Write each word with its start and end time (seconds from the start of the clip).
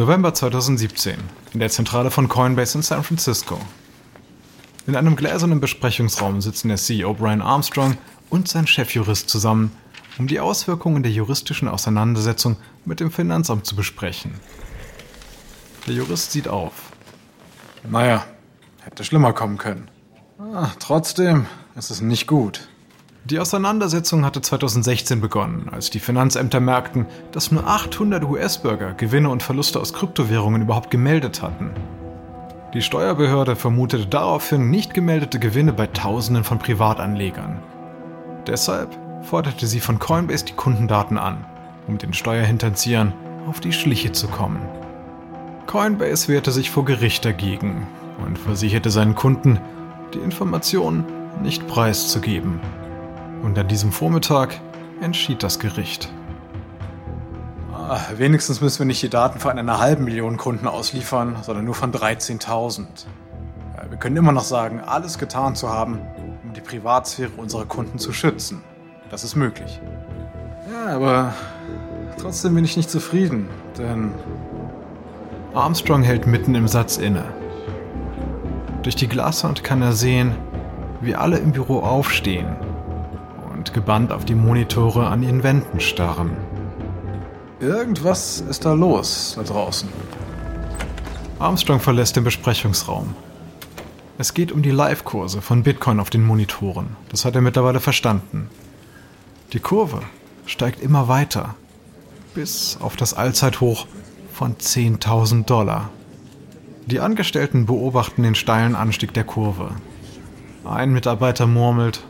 November 0.00 0.32
2017, 0.32 1.18
in 1.52 1.60
der 1.60 1.68
Zentrale 1.68 2.10
von 2.10 2.26
Coinbase 2.26 2.78
in 2.78 2.80
San 2.80 3.04
Francisco. 3.04 3.60
In 4.86 4.96
einem 4.96 5.14
gläsernen 5.14 5.60
Besprechungsraum 5.60 6.40
sitzen 6.40 6.68
der 6.68 6.78
CEO 6.78 7.12
Brian 7.12 7.42
Armstrong 7.42 7.98
und 8.30 8.48
sein 8.48 8.66
Chefjurist 8.66 9.28
zusammen, 9.28 9.72
um 10.18 10.26
die 10.26 10.40
Auswirkungen 10.40 11.02
der 11.02 11.12
juristischen 11.12 11.68
Auseinandersetzung 11.68 12.56
mit 12.86 12.98
dem 12.98 13.10
Finanzamt 13.10 13.66
zu 13.66 13.76
besprechen. 13.76 14.32
Der 15.86 15.92
Jurist 15.92 16.32
sieht 16.32 16.48
auf. 16.48 16.72
Naja, 17.86 18.24
hätte 18.80 19.04
schlimmer 19.04 19.34
kommen 19.34 19.58
können. 19.58 19.90
Ah, 20.38 20.70
trotzdem 20.78 21.44
ist 21.76 21.90
es 21.90 22.00
nicht 22.00 22.26
gut. 22.26 22.70
Die 23.24 23.38
Auseinandersetzung 23.38 24.24
hatte 24.24 24.40
2016 24.40 25.20
begonnen, 25.20 25.68
als 25.70 25.90
die 25.90 26.00
Finanzämter 26.00 26.58
merkten, 26.58 27.06
dass 27.32 27.52
nur 27.52 27.66
800 27.66 28.24
US-Bürger 28.24 28.94
Gewinne 28.94 29.28
und 29.28 29.42
Verluste 29.42 29.78
aus 29.78 29.92
Kryptowährungen 29.92 30.62
überhaupt 30.62 30.90
gemeldet 30.90 31.42
hatten. 31.42 31.70
Die 32.72 32.80
Steuerbehörde 32.80 33.56
vermutete 33.56 34.06
daraufhin 34.06 34.70
nicht 34.70 34.94
gemeldete 34.94 35.38
Gewinne 35.38 35.74
bei 35.74 35.86
Tausenden 35.86 36.44
von 36.44 36.58
Privatanlegern. 36.58 37.58
Deshalb 38.46 38.96
forderte 39.22 39.66
sie 39.66 39.80
von 39.80 39.98
Coinbase 39.98 40.46
die 40.46 40.54
Kundendaten 40.54 41.18
an, 41.18 41.44
um 41.88 41.98
den 41.98 42.14
Steuerhinterziehern 42.14 43.12
auf 43.46 43.60
die 43.60 43.72
Schliche 43.72 44.12
zu 44.12 44.28
kommen. 44.28 44.60
Coinbase 45.66 46.28
wehrte 46.28 46.52
sich 46.52 46.70
vor 46.70 46.86
Gericht 46.86 47.24
dagegen 47.26 47.86
und 48.24 48.38
versicherte 48.38 48.90
seinen 48.90 49.14
Kunden, 49.14 49.60
die 50.14 50.18
Informationen 50.18 51.04
nicht 51.42 51.66
preiszugeben. 51.68 52.60
Und 53.42 53.58
an 53.58 53.68
diesem 53.68 53.90
Vormittag 53.90 54.60
entschied 55.00 55.42
das 55.42 55.58
Gericht. 55.58 56.12
Ah, 57.72 57.98
wenigstens 58.16 58.60
müssen 58.60 58.80
wir 58.80 58.86
nicht 58.86 59.02
die 59.02 59.08
Daten 59.08 59.40
von 59.40 59.58
einer 59.58 59.80
halben 59.80 60.04
Million 60.04 60.36
Kunden 60.36 60.66
ausliefern, 60.66 61.36
sondern 61.42 61.64
nur 61.64 61.74
von 61.74 61.90
13.000. 61.90 62.86
Wir 63.88 63.98
können 63.98 64.16
immer 64.16 64.32
noch 64.32 64.44
sagen, 64.44 64.80
alles 64.80 65.18
getan 65.18 65.56
zu 65.56 65.70
haben, 65.70 66.00
um 66.44 66.52
die 66.52 66.60
Privatsphäre 66.60 67.30
unserer 67.36 67.64
Kunden 67.64 67.98
zu 67.98 68.12
schützen. 68.12 68.62
Das 69.10 69.24
ist 69.24 69.34
möglich. 69.34 69.80
Ja, 70.70 70.94
aber 70.94 71.34
trotzdem 72.20 72.54
bin 72.54 72.64
ich 72.64 72.76
nicht 72.76 72.90
zufrieden, 72.90 73.48
denn 73.78 74.12
Armstrong 75.54 76.02
hält 76.02 76.26
mitten 76.26 76.54
im 76.54 76.68
Satz 76.68 76.98
inne. 76.98 77.24
Durch 78.82 78.96
die 78.96 79.08
Glaswand 79.08 79.64
kann 79.64 79.82
er 79.82 79.92
sehen, 79.92 80.36
wie 81.00 81.14
alle 81.14 81.38
im 81.38 81.52
Büro 81.52 81.80
aufstehen 81.80 82.54
und 83.60 83.74
gebannt 83.74 84.10
auf 84.10 84.24
die 84.24 84.34
Monitore 84.34 85.08
an 85.08 85.22
ihren 85.22 85.42
Wänden 85.42 85.80
starren. 85.80 86.30
Irgendwas 87.60 88.40
ist 88.40 88.64
da 88.64 88.72
los 88.72 89.34
da 89.36 89.42
draußen. 89.42 89.86
Armstrong 91.38 91.78
verlässt 91.78 92.16
den 92.16 92.24
Besprechungsraum. 92.24 93.14
Es 94.16 94.32
geht 94.32 94.50
um 94.50 94.62
die 94.62 94.70
Live-Kurse 94.70 95.42
von 95.42 95.62
Bitcoin 95.62 96.00
auf 96.00 96.08
den 96.08 96.24
Monitoren. 96.24 96.96
Das 97.10 97.26
hat 97.26 97.34
er 97.34 97.42
mittlerweile 97.42 97.80
verstanden. 97.80 98.48
Die 99.52 99.60
Kurve 99.60 100.00
steigt 100.46 100.80
immer 100.80 101.08
weiter, 101.08 101.54
bis 102.34 102.78
auf 102.80 102.96
das 102.96 103.12
Allzeithoch 103.12 103.86
von 104.32 104.56
10.000 104.56 105.44
Dollar. 105.44 105.90
Die 106.86 107.00
Angestellten 107.00 107.66
beobachten 107.66 108.22
den 108.22 108.34
steilen 108.34 108.74
Anstieg 108.74 109.12
der 109.12 109.24
Kurve. 109.24 109.72
Ein 110.64 110.94
Mitarbeiter 110.94 111.46
murmelt, 111.46 112.02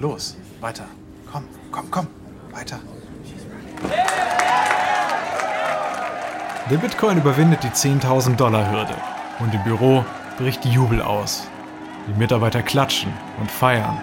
Los, 0.00 0.36
weiter. 0.62 0.84
Komm, 1.30 1.44
komm, 1.72 1.90
komm, 1.90 2.06
weiter. 2.52 2.78
Der 6.70 6.76
Bitcoin 6.76 7.18
überwindet 7.18 7.64
die 7.64 7.68
10.000 7.68 8.36
Dollar 8.36 8.70
Hürde 8.70 8.94
und 9.40 9.52
im 9.52 9.62
Büro 9.64 10.04
bricht 10.38 10.64
Jubel 10.64 11.02
aus. 11.02 11.48
Die 12.08 12.18
Mitarbeiter 12.18 12.62
klatschen 12.62 13.12
und 13.40 13.50
feiern. 13.50 13.98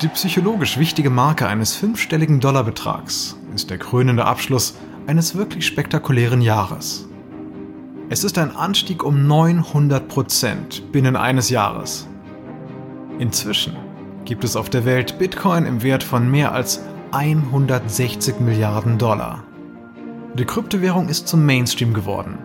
Die 0.00 0.08
psychologisch 0.08 0.78
wichtige 0.78 1.10
Marke 1.10 1.48
eines 1.48 1.74
fünfstelligen 1.74 2.40
Dollarbetrags 2.40 3.36
ist 3.54 3.70
der 3.70 3.78
krönende 3.78 4.24
Abschluss 4.24 4.74
eines 5.06 5.34
wirklich 5.34 5.66
spektakulären 5.66 6.40
Jahres. 6.40 7.08
Es 8.10 8.22
ist 8.22 8.38
ein 8.38 8.54
Anstieg 8.54 9.02
um 9.02 9.26
900 9.26 10.06
Prozent 10.08 10.92
binnen 10.92 11.16
eines 11.16 11.50
Jahres. 11.50 12.06
Inzwischen 13.18 13.76
gibt 14.24 14.42
es 14.42 14.56
auf 14.56 14.70
der 14.70 14.84
Welt 14.84 15.18
Bitcoin 15.18 15.66
im 15.66 15.82
Wert 15.82 16.02
von 16.02 16.28
mehr 16.28 16.52
als 16.52 16.82
160 17.12 18.40
Milliarden 18.40 18.98
Dollar. 18.98 19.44
Die 20.34 20.44
Kryptowährung 20.44 21.08
ist 21.08 21.28
zum 21.28 21.46
Mainstream 21.46 21.94
geworden 21.94 22.38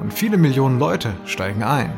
und 0.00 0.14
viele 0.14 0.38
Millionen 0.38 0.78
Leute 0.78 1.12
steigen 1.26 1.62
ein. 1.62 1.92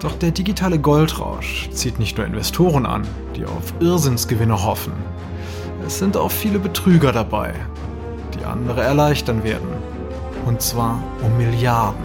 Doch 0.00 0.12
der 0.16 0.32
digitale 0.32 0.78
Goldrausch 0.78 1.70
zieht 1.70 1.98
nicht 1.98 2.18
nur 2.18 2.26
Investoren 2.26 2.84
an, 2.84 3.06
die 3.36 3.46
auf 3.46 3.72
Irrsinnsgewinne 3.80 4.62
hoffen. 4.62 4.92
Es 5.86 5.98
sind 5.98 6.18
auch 6.18 6.30
viele 6.30 6.58
Betrüger 6.58 7.10
dabei, 7.10 7.54
die 8.38 8.44
andere 8.44 8.82
erleichtern 8.82 9.44
werden. 9.44 9.68
Und 10.44 10.60
zwar 10.60 11.02
um 11.22 11.38
Milliarden. 11.38 12.04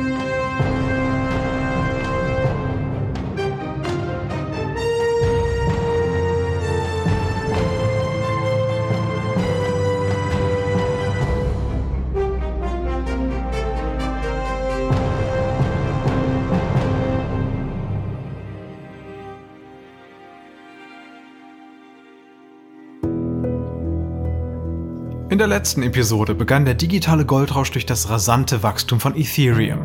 In 25.31 25.37
der 25.37 25.47
letzten 25.47 25.81
Episode 25.81 26.35
begann 26.35 26.65
der 26.65 26.73
digitale 26.73 27.25
Goldrausch 27.25 27.71
durch 27.71 27.85
das 27.85 28.09
rasante 28.09 28.63
Wachstum 28.63 28.99
von 28.99 29.15
Ethereum. 29.15 29.79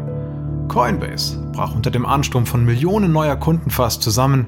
Coinbase 0.66 1.38
brach 1.52 1.72
unter 1.72 1.92
dem 1.92 2.04
Ansturm 2.04 2.46
von 2.46 2.64
Millionen 2.64 3.12
neuer 3.12 3.36
Kunden 3.36 3.70
fast 3.70 4.02
zusammen 4.02 4.46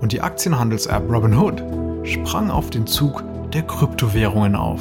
und 0.00 0.12
die 0.12 0.20
Aktienhandels-App 0.20 1.10
Robinhood 1.10 1.64
sprang 2.04 2.52
auf 2.52 2.70
den 2.70 2.86
Zug 2.86 3.24
der 3.52 3.62
Kryptowährungen 3.62 4.54
auf. 4.54 4.80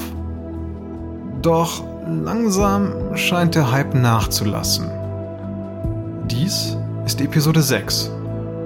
Doch 1.41 1.83
langsam 2.07 3.17
scheint 3.17 3.55
der 3.55 3.71
Hype 3.71 3.95
nachzulassen. 3.95 4.91
Dies 6.29 6.77
ist 7.07 7.19
Episode 7.19 7.63
6. 7.63 8.11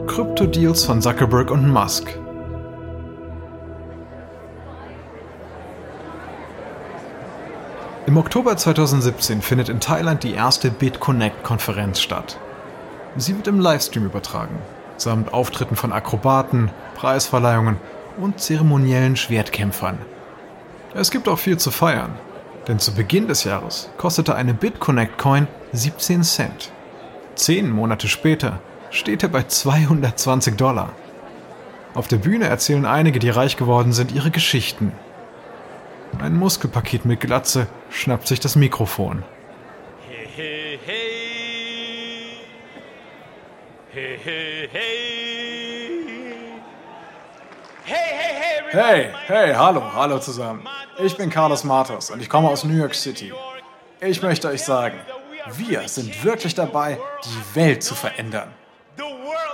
Krypto-Deals 0.08 0.84
von 0.84 1.02
Zuckerberg 1.02 1.52
und 1.52 1.70
Musk. 1.70 2.20
Im 8.08 8.18
Oktober 8.18 8.56
2017 8.56 9.42
findet 9.42 9.68
in 9.68 9.80
Thailand 9.80 10.22
die 10.22 10.36
erste 10.36 10.70
BitConnect-Konferenz 10.70 12.00
statt. 12.00 12.38
Sie 13.18 13.36
wird 13.36 13.48
im 13.48 13.60
Livestream 13.60 14.06
übertragen, 14.06 14.60
samt 14.96 15.34
Auftritten 15.34 15.76
von 15.76 15.92
Akrobaten, 15.92 16.70
Preisverleihungen 16.94 17.78
und 18.18 18.40
zeremoniellen 18.40 19.16
Schwertkämpfern. 19.16 19.98
Es 20.94 21.10
gibt 21.10 21.28
auch 21.28 21.40
viel 21.40 21.58
zu 21.58 21.72
feiern, 21.72 22.14
denn 22.68 22.78
zu 22.78 22.94
Beginn 22.94 23.28
des 23.28 23.44
Jahres 23.44 23.90
kostete 23.98 24.36
eine 24.36 24.54
BitConnect-Coin 24.54 25.48
17 25.74 26.22
Cent. 26.22 26.72
Zehn 27.34 27.72
Monate 27.72 28.08
später 28.08 28.60
steht 28.92 29.24
er 29.24 29.30
bei 29.30 29.48
220 29.48 30.56
Dollar. 30.58 30.92
Auf 31.96 32.08
der 32.08 32.18
Bühne 32.18 32.46
erzählen 32.46 32.86
einige, 32.86 33.18
die 33.18 33.32
reich 33.32 33.58
geworden 33.58 33.94
sind, 33.94 34.12
ihre 34.12 34.30
Geschichten 34.30 34.92
ein 36.22 36.36
Muskelpaket 36.36 37.06
mit 37.06 37.20
Glatze 37.22 37.68
schnappt 37.90 38.28
sich 38.28 38.40
das 38.40 38.56
Mikrofon. 38.56 39.24
Hey, 40.08 40.28
hey, 40.36 40.80
hey. 40.86 41.26
Hey, 43.92 44.20
hey, 44.24 44.70
hey. 44.72 44.96
Hey, 47.84 47.96
hey, 48.12 48.34
hey. 48.40 48.56
Hey, 48.72 49.14
hey, 49.28 49.54
hallo, 49.54 49.82
hallo 49.94 50.20
zusammen. 50.20 50.68
Ich 50.98 51.16
bin 51.16 51.30
Carlos 51.30 51.64
Matos 51.64 52.10
und 52.10 52.22
ich 52.22 52.30
komme 52.30 52.50
aus 52.50 52.64
New 52.64 52.76
York 52.76 52.96
City. 52.96 53.32
Ich 54.02 54.22
möchte 54.22 54.48
euch 54.48 54.64
sagen, 54.64 55.00
wir 55.58 55.88
sind 55.88 56.24
wirklich 56.24 56.56
dabei, 56.56 57.00
die 57.24 57.56
Welt 57.56 57.84
zu 57.84 57.96
verändern. 57.96 58.54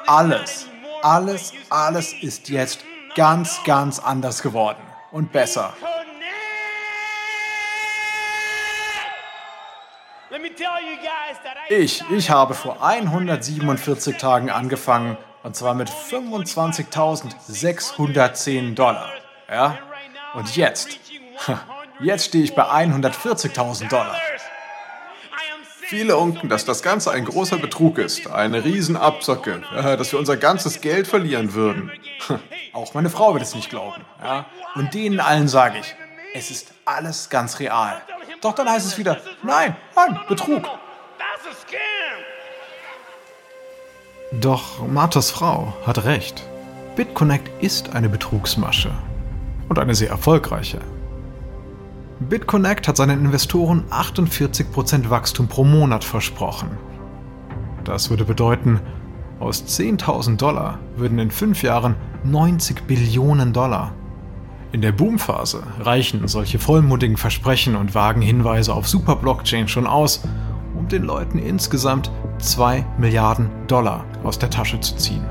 Alles, 0.08 0.68
alles, 1.02 1.54
alles 1.70 2.14
ist 2.22 2.50
jetzt 2.50 2.80
ganz, 3.16 3.62
ganz 3.64 4.00
anders 4.00 4.42
geworden 4.42 4.82
und 5.12 5.32
besser. 5.32 5.74
Ich, 11.70 12.04
ich 12.10 12.30
habe 12.30 12.54
vor 12.54 12.84
147 12.84 14.18
Tagen 14.18 14.50
angefangen 14.50 15.16
und 15.44 15.56
zwar 15.56 15.74
mit 15.74 15.90
25.610 15.90 18.76
Dollar. 18.76 19.10
Ja? 19.50 19.78
Und 20.34 20.56
jetzt, 20.56 21.00
jetzt 22.00 22.26
stehe 22.26 22.44
ich 22.44 22.54
bei 22.56 22.64
140.000 22.64 23.90
Dollar. 23.90 24.16
Viele 25.82 26.16
unken, 26.16 26.48
dass 26.48 26.64
das 26.64 26.84
Ganze 26.84 27.12
ein 27.12 27.26
großer 27.26 27.58
Betrug 27.58 27.98
ist, 27.98 28.28
eine 28.28 28.64
Riesenabzocke, 28.64 29.62
dass 29.74 30.14
wir 30.14 30.20
unser 30.20 30.38
ganzes 30.38 30.80
Geld 30.80 31.06
verlieren 31.06 31.54
würden. 31.54 31.92
Auch 32.72 32.94
meine 32.94 33.10
Frau 33.10 33.34
wird 33.34 33.44
es 33.44 33.56
nicht 33.56 33.70
glauben. 33.70 34.06
Ja? 34.24 34.46
Und 34.76 34.94
denen 34.94 35.20
allen 35.20 35.50
sage 35.50 35.80
ich, 35.80 35.96
es 36.34 36.50
ist 36.50 36.74
alles 36.86 37.30
ganz 37.30 37.60
real. 37.60 38.02
Doch 38.42 38.54
dann 38.54 38.68
heißt 38.68 38.88
es 38.88 38.98
wieder, 38.98 39.18
nein, 39.44 39.76
nein, 39.96 40.20
Betrug. 40.28 40.64
Doch 44.40 44.88
Marthas 44.88 45.30
Frau 45.30 45.74
hat 45.86 46.06
recht. 46.06 46.44
BitConnect 46.96 47.64
ist 47.64 47.94
eine 47.94 48.10
Betrugsmasche. 48.10 48.92
Und 49.70 49.78
eine 49.78 49.94
sehr 49.94 50.10
erfolgreiche. 50.10 50.80
BitConnect 52.20 52.88
hat 52.88 52.98
seinen 52.98 53.26
Investoren 53.26 53.86
48% 53.90 55.10
Wachstum 55.10 55.48
pro 55.48 55.64
Monat 55.64 56.04
versprochen. 56.04 56.78
Das 57.84 58.10
würde 58.10 58.26
bedeuten, 58.26 58.80
aus 59.40 59.64
10.000 59.66 60.38
Dollar 60.38 60.80
würden 60.98 61.20
in 61.20 61.32
fünf 61.32 61.64
Jahren 61.64 61.96
90 62.24 62.84
Billionen 62.84 63.54
Dollar. 63.54 63.94
In 64.74 64.82
der 64.82 64.94
Boomphase 64.94 65.64
reichen 65.82 66.26
solche 66.30 66.58
vollmundigen 66.58 67.18
Versprechen 67.18 67.76
und 67.76 67.94
vagen 67.94 68.22
Hinweise 68.22 68.74
auf 68.74 68.88
Super-Blockchain 68.88 69.68
schon 69.68 69.86
aus, 69.86 70.24
um 70.78 70.88
den 70.88 71.04
Leuten 71.04 71.40
insgesamt 71.40 72.10
2 72.40 72.86
Milliarden 72.98 73.50
Dollar 73.68 74.06
aus 74.24 74.40
der 74.40 74.50
Tasche 74.50 74.80
zu 74.80 74.96
ziehen. 74.96 75.26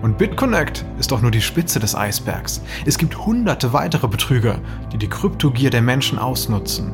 Und 0.00 0.16
BitConnect 0.16 0.84
ist 1.00 1.10
doch 1.10 1.20
nur 1.20 1.32
die 1.32 1.40
Spitze 1.40 1.80
des 1.80 1.96
Eisbergs. 1.96 2.62
Es 2.86 2.98
gibt 2.98 3.18
hunderte 3.18 3.72
weitere 3.72 4.06
Betrüger, 4.06 4.60
die 4.92 4.98
die 4.98 5.08
Kryptogier 5.08 5.70
der 5.70 5.82
Menschen 5.82 6.16
ausnutzen. 6.16 6.92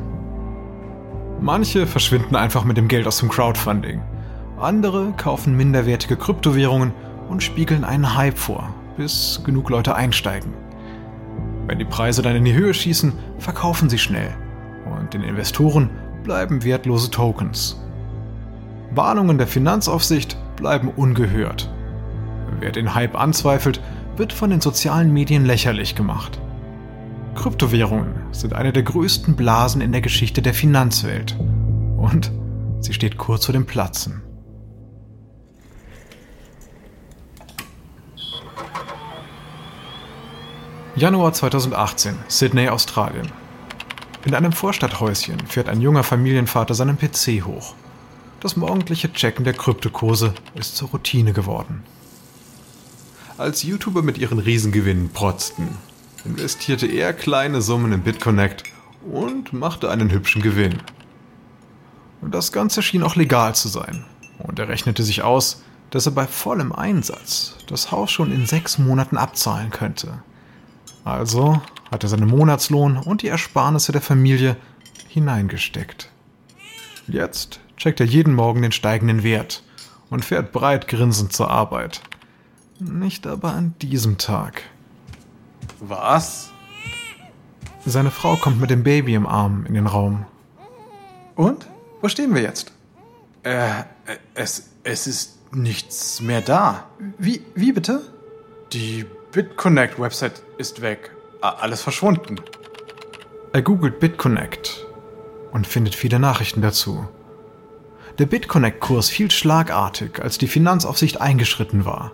Manche 1.39 1.85
verschwinden 1.85 2.35
einfach 2.35 2.63
mit 2.63 2.77
dem 2.77 2.87
Geld 2.87 3.05
aus 3.05 3.19
dem 3.19 3.29
Crowdfunding. 3.29 4.01
Andere 4.59 5.13
kaufen 5.17 5.55
minderwertige 5.55 6.17
Kryptowährungen 6.17 6.93
und 7.29 7.43
spiegeln 7.43 7.83
einen 7.83 8.15
Hype 8.15 8.39
vor, 8.39 8.73
bis 8.97 9.41
genug 9.45 9.69
Leute 9.69 9.93
einsteigen. 9.93 10.64
Wenn 11.67 11.79
die 11.79 11.85
Preise 11.85 12.21
dann 12.21 12.35
in 12.35 12.45
die 12.45 12.53
Höhe 12.53 12.73
schießen, 12.73 13.13
verkaufen 13.39 13.89
sie 13.89 13.97
schnell. 13.97 14.33
Und 14.85 15.13
den 15.13 15.23
Investoren 15.23 15.89
bleiben 16.23 16.63
wertlose 16.63 17.09
Tokens. 17.09 17.81
Warnungen 18.91 19.37
der 19.37 19.47
Finanzaufsicht 19.47 20.37
bleiben 20.55 20.89
ungehört. 20.89 21.71
Wer 22.59 22.71
den 22.71 22.93
Hype 22.93 23.19
anzweifelt, 23.19 23.81
wird 24.15 24.31
von 24.31 24.49
den 24.49 24.61
sozialen 24.61 25.11
Medien 25.11 25.45
lächerlich 25.45 25.95
gemacht. 25.95 26.39
Kryptowährungen 27.35 28.13
sind 28.31 28.53
eine 28.53 28.71
der 28.71 28.83
größten 28.83 29.35
Blasen 29.35 29.81
in 29.81 29.91
der 29.91 30.01
Geschichte 30.01 30.41
der 30.41 30.53
Finanzwelt. 30.53 31.37
Und 31.97 32.31
sie 32.79 32.93
steht 32.93 33.17
kurz 33.17 33.45
vor 33.45 33.53
dem 33.53 33.65
Platzen. 33.65 34.24
Januar 40.97 41.33
2018, 41.33 42.17
Sydney, 42.29 42.69
Australien. 42.69 43.29
In 44.23 44.33
einem 44.33 44.53
Vorstadthäuschen 44.53 45.45
fährt 45.45 45.67
ein 45.67 45.81
junger 45.81 46.03
Familienvater 46.03 46.73
seinen 46.73 46.97
PC 46.97 47.43
hoch. 47.43 47.75
Das 48.39 48.55
morgendliche 48.55 49.11
Checken 49.11 49.43
der 49.43 49.55
Kryptokurse 49.55 50.33
ist 50.53 50.77
zur 50.77 50.91
Routine 50.91 51.33
geworden. 51.33 51.83
Als 53.37 53.63
YouTuber 53.63 54.03
mit 54.03 54.17
ihren 54.19 54.39
Riesengewinnen 54.39 55.09
protzten, 55.09 55.67
investierte 56.23 56.87
er 56.87 57.11
kleine 57.11 57.61
Summen 57.61 57.91
in 57.91 58.03
BitConnect 58.03 58.63
und 59.11 59.51
machte 59.51 59.91
einen 59.91 60.11
hübschen 60.11 60.41
Gewinn. 60.41 60.81
Das 62.21 62.53
Ganze 62.53 62.81
schien 62.81 63.03
auch 63.03 63.17
legal 63.17 63.53
zu 63.53 63.67
sein 63.67 64.05
und 64.37 64.59
er 64.59 64.69
rechnete 64.69 65.03
sich 65.03 65.23
aus, 65.23 65.61
dass 65.89 66.05
er 66.05 66.13
bei 66.13 66.25
vollem 66.25 66.71
Einsatz 66.71 67.57
das 67.67 67.91
Haus 67.91 68.11
schon 68.11 68.31
in 68.31 68.45
sechs 68.45 68.77
Monaten 68.77 69.17
abzahlen 69.17 69.71
könnte. 69.71 70.23
Also 71.05 71.61
hat 71.91 72.03
er 72.03 72.09
seinen 72.09 72.27
Monatslohn 72.27 72.97
und 72.97 73.21
die 73.21 73.27
Ersparnisse 73.27 73.91
der 73.91 74.01
Familie 74.01 74.57
hineingesteckt. 75.07 76.09
Jetzt 77.07 77.59
checkt 77.77 77.99
er 77.99 78.07
jeden 78.07 78.33
Morgen 78.33 78.63
den 78.63 78.71
steigenden 78.71 79.23
Wert 79.23 79.63
und 80.09 80.25
fährt 80.25 80.51
breit 80.51 80.87
grinsend 80.87 81.31
zur 81.31 81.51
Arbeit. 81.51 82.01
Nicht 82.79 83.27
aber 83.27 83.53
an 83.53 83.75
diesem 83.81 84.17
Tag. 84.17 84.63
Was? 85.79 86.49
Seine 87.85 88.09
Frau 88.09 88.35
kommt 88.35 88.59
mit 88.59 88.71
dem 88.71 88.83
Baby 88.83 89.13
im 89.13 89.27
Arm 89.27 89.65
in 89.67 89.75
den 89.75 89.87
Raum. 89.87 90.25
Und? 91.35 91.67
Wo 92.01 92.09
stehen 92.09 92.33
wir 92.33 92.41
jetzt? 92.41 92.71
Äh, 93.43 93.83
es, 94.33 94.71
es 94.83 95.05
ist 95.05 95.53
nichts 95.53 96.19
mehr 96.19 96.41
da. 96.41 96.87
Wie, 97.19 97.43
wie 97.53 97.71
bitte? 97.73 98.01
Die 98.73 99.05
BitConnect-Website 99.35 100.41
ist 100.57 100.81
weg. 100.81 101.11
Alles 101.41 101.81
verschwunden. 101.81 102.39
Er 103.51 103.61
googelt 103.63 103.99
BitConnect 103.99 104.87
und 105.51 105.67
findet 105.67 105.93
viele 105.93 106.19
Nachrichten 106.19 106.61
dazu. 106.61 107.05
Der 108.17 108.27
BitConnect-Kurs 108.27 109.09
fiel 109.09 109.29
schlagartig, 109.29 110.21
als 110.21 110.37
die 110.37 110.47
Finanzaufsicht 110.47 111.19
eingeschritten 111.19 111.83
war. 111.83 112.13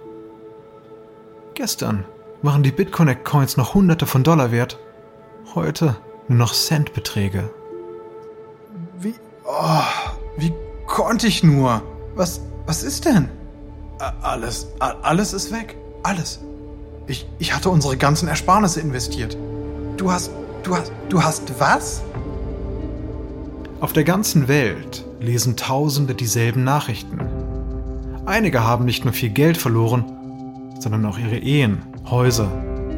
Gestern 1.54 2.06
waren 2.42 2.64
die 2.64 2.72
BitConnect-Coins 2.72 3.56
noch 3.56 3.76
Hunderte 3.76 4.08
von 4.08 4.24
Dollar 4.24 4.52
wert, 4.52 4.80
heute 5.54 5.98
nur 6.28 6.40
noch 6.40 6.54
Centbeträge. 6.56 7.52
Wie, 8.98 9.14
oh, 9.46 9.84
wie 10.38 10.52
konnte 10.88 11.28
ich 11.28 11.44
nur? 11.44 11.84
Was, 12.16 12.42
was 12.66 12.82
ist 12.82 13.06
denn? 13.06 13.30
Alles, 14.24 14.70
alles 14.80 15.34
ist 15.34 15.52
weg. 15.52 15.78
Alles. 16.02 16.40
Ich, 17.12 17.26
ich 17.40 17.54
hatte 17.54 17.70
unsere 17.70 17.98
ganzen 17.98 18.30
Ersparnisse 18.30 18.80
investiert. 18.80 19.36
Du 19.98 20.14
hast, 20.14 20.32
du 20.64 20.78
hast, 20.78 20.94
du 21.10 21.22
hast 21.22 21.60
was? 21.60 22.04
Auf 23.82 23.92
der 23.92 24.06
ganzen 24.06 24.48
Welt 24.48 25.04
lesen 25.20 25.58
Tausende 25.58 26.16
dieselben 26.16 26.64
Nachrichten. 26.64 27.20
Einige 28.26 28.64
haben 28.64 28.86
nicht 28.86 29.04
nur 29.04 29.14
viel 29.14 29.30
Geld 29.30 29.58
verloren, 29.58 30.06
sondern 30.80 31.06
auch 31.06 31.18
ihre 31.18 31.36
Ehen, 31.36 31.82
Häuser 32.10 32.50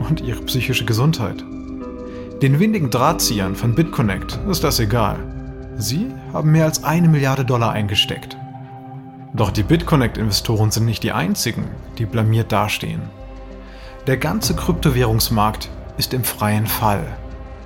und 0.07 0.21
ihre 0.21 0.43
psychische 0.43 0.85
Gesundheit. 0.85 1.43
Den 2.43 2.59
windigen 2.59 2.91
Drahtziehern 2.91 3.55
von 3.55 3.73
BitConnect 3.73 4.39
ist 4.47 4.63
das 4.63 4.79
egal. 4.79 5.17
Sie 5.77 6.05
haben 6.33 6.51
mehr 6.51 6.65
als 6.65 6.83
eine 6.83 7.07
Milliarde 7.07 7.45
Dollar 7.45 7.71
eingesteckt. 7.71 8.37
Doch 9.33 9.49
die 9.49 9.63
BitConnect-Investoren 9.63 10.69
sind 10.69 10.85
nicht 10.85 11.01
die 11.01 11.13
einzigen, 11.13 11.65
die 11.97 12.05
blamiert 12.05 12.51
dastehen. 12.51 13.01
Der 14.05 14.17
ganze 14.17 14.53
Kryptowährungsmarkt 14.53 15.69
ist 15.97 16.13
im 16.13 16.25
freien 16.25 16.67
Fall. 16.67 17.05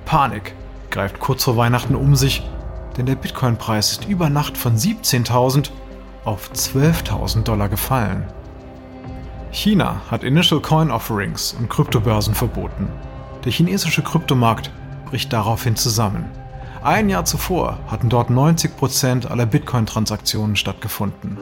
Panik 0.04 0.54
greift 0.88 1.18
kurz 1.18 1.42
vor 1.42 1.56
Weihnachten 1.56 1.96
um 1.96 2.14
sich, 2.14 2.48
denn 2.96 3.06
der 3.06 3.16
Bitcoin-Preis 3.16 3.90
ist 3.90 4.04
über 4.08 4.30
Nacht 4.30 4.56
von 4.56 4.76
17.000 4.76 5.70
auf 6.24 6.52
12.000 6.52 7.42
Dollar 7.42 7.68
gefallen. 7.68 8.22
China 9.50 10.00
hat 10.12 10.22
Initial 10.22 10.60
Coin 10.60 10.92
Offerings 10.92 11.56
und 11.58 11.68
Kryptobörsen 11.68 12.34
verboten. 12.34 12.88
Der 13.44 13.50
chinesische 13.50 14.02
Kryptomarkt 14.02 14.70
bricht 15.06 15.32
daraufhin 15.32 15.74
zusammen. 15.74 16.30
Ein 16.84 17.08
Jahr 17.08 17.24
zuvor 17.24 17.80
hatten 17.88 18.08
dort 18.08 18.30
90% 18.30 19.26
aller 19.26 19.46
Bitcoin-Transaktionen 19.46 20.54
stattgefunden. 20.54 21.36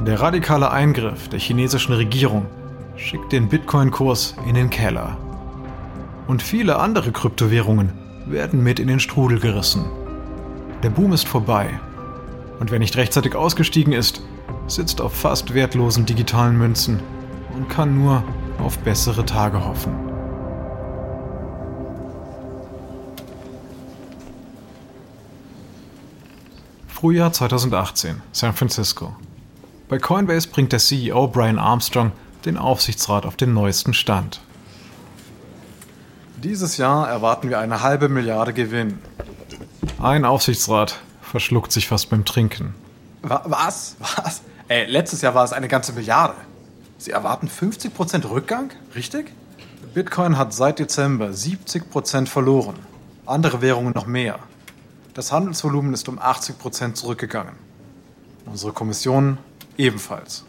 Der 0.00 0.20
radikale 0.20 0.70
Eingriff 0.70 1.28
der 1.28 1.38
chinesischen 1.38 1.94
Regierung 1.94 2.46
schickt 2.96 3.32
den 3.32 3.48
Bitcoin-Kurs 3.48 4.34
in 4.46 4.54
den 4.54 4.70
Keller. 4.70 5.16
Und 6.26 6.42
viele 6.42 6.78
andere 6.78 7.12
Kryptowährungen 7.12 7.92
werden 8.26 8.62
mit 8.62 8.78
in 8.78 8.88
den 8.88 9.00
Strudel 9.00 9.40
gerissen. 9.40 9.84
Der 10.82 10.90
Boom 10.90 11.12
ist 11.12 11.28
vorbei. 11.28 11.68
Und 12.60 12.70
wer 12.70 12.78
nicht 12.78 12.96
rechtzeitig 12.96 13.34
ausgestiegen 13.34 13.92
ist, 13.92 14.22
sitzt 14.66 15.00
auf 15.00 15.14
fast 15.14 15.54
wertlosen 15.54 16.06
digitalen 16.06 16.56
Münzen 16.56 17.00
und 17.54 17.68
kann 17.68 17.98
nur 17.98 18.22
auf 18.58 18.78
bessere 18.78 19.24
Tage 19.24 19.64
hoffen. 19.64 19.92
Frühjahr 26.86 27.32
2018, 27.32 28.22
San 28.30 28.52
Francisco. 28.52 29.16
Bei 29.88 29.98
Coinbase 29.98 30.48
bringt 30.48 30.70
der 30.70 30.78
CEO 30.78 31.26
Brian 31.26 31.58
Armstrong 31.58 32.12
den 32.42 32.58
Aufsichtsrat 32.58 33.26
auf 33.26 33.36
den 33.36 33.54
neuesten 33.54 33.94
Stand. 33.94 34.40
Dieses 36.42 36.76
Jahr 36.76 37.08
erwarten 37.08 37.50
wir 37.50 37.60
eine 37.60 37.82
halbe 37.82 38.08
Milliarde 38.08 38.52
Gewinn. 38.52 38.98
Ein 40.00 40.24
Aufsichtsrat 40.24 41.00
verschluckt 41.22 41.70
sich 41.70 41.88
fast 41.88 42.10
beim 42.10 42.24
Trinken. 42.24 42.74
Was? 43.22 43.96
Was? 44.00 44.42
Ey, 44.68 44.86
letztes 44.86 45.22
Jahr 45.22 45.34
war 45.34 45.44
es 45.44 45.52
eine 45.52 45.68
ganze 45.68 45.92
Milliarde. 45.92 46.34
Sie 46.98 47.10
erwarten 47.12 47.48
50% 47.48 48.28
Rückgang? 48.28 48.70
Richtig? 48.94 49.32
Bitcoin 49.94 50.38
hat 50.38 50.54
seit 50.54 50.78
Dezember 50.78 51.28
70% 51.28 52.26
verloren. 52.26 52.76
Andere 53.26 53.60
Währungen 53.60 53.92
noch 53.92 54.06
mehr. 54.06 54.38
Das 55.14 55.30
Handelsvolumen 55.30 55.92
ist 55.94 56.08
um 56.08 56.18
80% 56.18 56.94
zurückgegangen. 56.94 57.54
Unsere 58.46 58.72
Kommission 58.72 59.38
ebenfalls. 59.76 60.44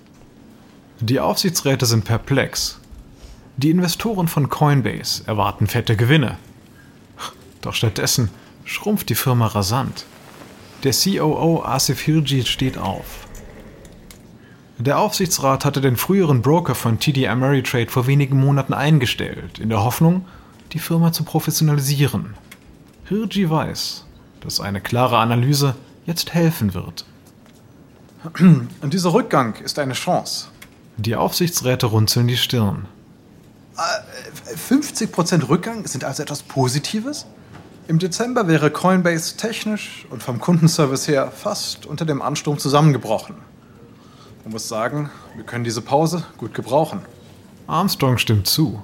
Die 1.00 1.20
Aufsichtsräte 1.20 1.86
sind 1.86 2.06
perplex. 2.06 2.80
Die 3.58 3.70
Investoren 3.70 4.28
von 4.28 4.50
Coinbase 4.50 5.24
erwarten 5.28 5.68
fette 5.68 5.96
Gewinne. 5.96 6.38
Doch 7.62 7.74
stattdessen 7.74 8.30
schrumpft 8.66 9.10
die 9.10 9.16
Firma 9.16 9.48
rasant. 9.48 10.06
Der 10.84 10.94
COO 10.94 11.64
Asif 11.64 12.02
Hirji 12.02 12.46
steht 12.46 12.78
auf. 12.78 13.28
Der 14.78 15.00
Aufsichtsrat 15.00 15.66
hatte 15.66 15.82
den 15.82 15.98
früheren 15.98 16.42
Broker 16.42 16.76
von 16.76 17.00
TD 17.00 17.28
Ameritrade 17.28 17.90
vor 17.90 18.08
wenigen 18.08 18.40
Monaten 18.40 18.74
eingestellt, 18.74 19.60
in 19.60 19.70
der 19.70 19.84
Hoffnung, 19.84 20.26
die 20.74 20.80
Firma 20.80 21.12
zu 21.12 21.24
professionalisieren. 21.24 22.34
Hirji 23.06 23.50
weiß, 23.50 24.06
dass 24.42 24.60
eine 24.60 24.82
klare 24.82 25.18
Analyse 25.20 25.76
jetzt 26.06 26.34
helfen 26.34 26.74
wird. 26.74 27.06
Und 28.40 28.70
dieser 28.94 29.14
Rückgang 29.14 29.56
ist 29.64 29.80
eine 29.80 29.94
Chance. 29.94 30.48
Die 30.98 31.16
Aufsichtsräte 31.16 31.88
runzeln 31.88 32.28
die 32.28 32.38
Stirn. 32.38 32.88
50% 34.70 35.50
Rückgang 35.50 35.88
sind 35.88 36.04
also 36.04 36.22
etwas 36.22 36.44
Positives? 36.44 37.26
Im 37.88 38.00
Dezember 38.00 38.48
wäre 38.48 38.70
Coinbase 38.70 39.36
technisch 39.36 40.06
und 40.10 40.22
vom 40.22 40.40
Kundenservice 40.40 41.08
her 41.08 41.32
fast 41.32 41.86
unter 41.86 42.06
dem 42.06 42.22
Ansturm 42.22 42.60
zusammengebrochen. 42.60 43.36
Man 44.44 44.54
muss 44.54 44.68
sagen, 44.68 45.10
wir 45.36 45.44
können 45.44 45.64
diese 45.64 45.82
Pause 45.82 46.24
gut 46.38 46.54
gebrauchen. 46.54 47.02
Armstrong 47.66 48.18
stimmt 48.18 48.48
zu. 48.48 48.82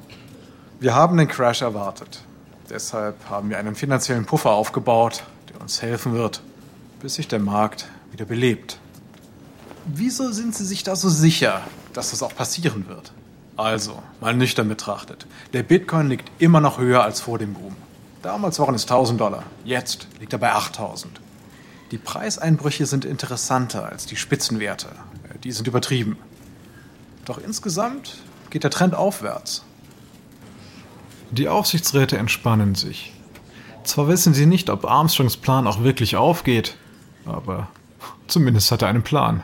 Wir 0.80 0.96
haben 0.96 1.18
den 1.18 1.28
Crash 1.28 1.62
erwartet. 1.62 2.24
Deshalb 2.70 3.30
haben 3.30 3.50
wir 3.50 3.58
einen 3.58 3.76
finanziellen 3.76 4.26
Puffer 4.26 4.52
aufgebaut, 4.52 5.24
der 5.52 5.62
uns 5.62 5.82
helfen 5.82 6.14
wird, 6.14 6.42
bis 7.02 7.16
sich 7.16 7.28
der 7.28 7.40
Markt 7.40 7.88
wieder 8.12 8.26
belebt. 8.26 8.80
Wieso 9.86 10.32
sind 10.32 10.56
Sie 10.56 10.66
sich 10.66 10.84
da 10.84 10.96
so 10.96 11.10
sicher, 11.10 11.62
dass 12.00 12.12
das 12.12 12.24
auch 12.24 12.34
passieren 12.34 12.88
wird? 12.88 13.12
Also, 13.58 14.02
mal 14.22 14.34
nüchtern 14.34 14.70
betrachtet. 14.70 15.28
Der 15.52 15.64
Bitcoin 15.64 16.08
liegt 16.08 16.32
immer 16.42 16.62
noch 16.62 16.78
höher 16.78 17.04
als 17.04 17.20
vor 17.20 17.38
dem 17.38 17.54
Boom. 17.54 17.76
Damals 18.22 18.58
waren 18.58 18.74
es 18.74 18.84
1000 18.84 19.20
Dollar. 19.20 19.44
Jetzt 19.66 20.08
liegt 20.22 20.32
er 20.32 20.40
bei 20.40 20.54
8000. 20.54 21.20
Die 21.92 21.98
Preiseinbrüche 21.98 22.86
sind 22.86 23.04
interessanter 23.04 23.86
als 23.86 24.06
die 24.06 24.16
Spitzenwerte. 24.16 24.88
Die 25.44 25.52
sind 25.52 25.68
übertrieben. 25.68 26.18
Doch 27.26 27.38
insgesamt 27.38 28.20
geht 28.50 28.64
der 28.64 28.72
Trend 28.72 28.96
aufwärts. 28.96 29.66
Die 31.32 31.50
Aufsichtsräte 31.50 32.18
entspannen 32.18 32.76
sich. 32.76 33.12
Zwar 33.84 34.08
wissen 34.08 34.34
sie 34.34 34.46
nicht, 34.46 34.70
ob 34.70 34.86
Armstrongs 34.86 35.36
Plan 35.36 35.68
auch 35.68 35.84
wirklich 35.84 36.16
aufgeht, 36.16 36.78
aber 37.26 37.68
zumindest 38.28 38.72
hat 38.72 38.84
er 38.84 38.88
einen 38.88 39.04
Plan. 39.04 39.44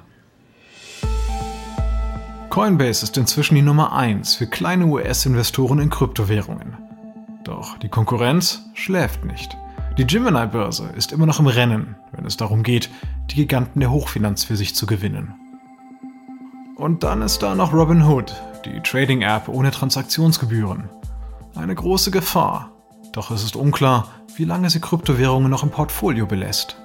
Coinbase 2.55 3.03
ist 3.03 3.17
inzwischen 3.17 3.55
die 3.55 3.61
Nummer 3.61 3.91
1 3.91 4.35
für 4.35 4.47
kleine 4.47 4.85
US-Investoren 4.85 5.77
in 5.79 5.89
Kryptowährungen. 5.89 6.77
Doch 7.43 7.77
die 7.79 7.89
Konkurrenz 7.89 8.61
schläft 8.73 9.25
nicht. 9.25 9.57
Die 9.97 10.07
Gemini-Börse 10.07 10.89
ist 10.95 11.11
immer 11.11 11.25
noch 11.25 11.41
im 11.41 11.47
Rennen, 11.47 11.97
wenn 12.13 12.25
es 12.25 12.37
darum 12.37 12.63
geht, 12.63 12.89
die 13.29 13.35
Giganten 13.35 13.81
der 13.81 13.91
Hochfinanz 13.91 14.45
für 14.45 14.55
sich 14.55 14.73
zu 14.73 14.85
gewinnen. 14.85 15.33
Und 16.77 17.03
dann 17.03 17.23
ist 17.23 17.43
da 17.43 17.55
noch 17.55 17.73
Robinhood, 17.73 18.33
die 18.63 18.79
Trading-App 18.79 19.49
ohne 19.49 19.71
Transaktionsgebühren. 19.71 20.89
Eine 21.55 21.75
große 21.75 22.09
Gefahr, 22.09 22.71
doch 23.11 23.31
es 23.31 23.43
ist 23.43 23.57
unklar, 23.57 24.07
wie 24.37 24.45
lange 24.45 24.69
sie 24.69 24.79
Kryptowährungen 24.79 25.51
noch 25.51 25.63
im 25.63 25.71
Portfolio 25.71 26.25
belässt. 26.25 26.77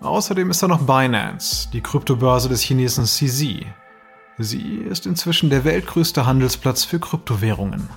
Außerdem 0.00 0.48
ist 0.48 0.62
da 0.62 0.68
noch 0.68 0.86
Binance, 0.86 1.68
die 1.74 1.82
Kryptobörse 1.82 2.48
des 2.48 2.62
Chinesen 2.62 3.04
CZ. 3.04 3.66
Sie 4.38 4.78
ist 4.78 5.06
inzwischen 5.06 5.48
der 5.48 5.64
weltgrößte 5.64 6.26
Handelsplatz 6.26 6.84
für 6.84 6.98
Kryptowährungen. 6.98 7.88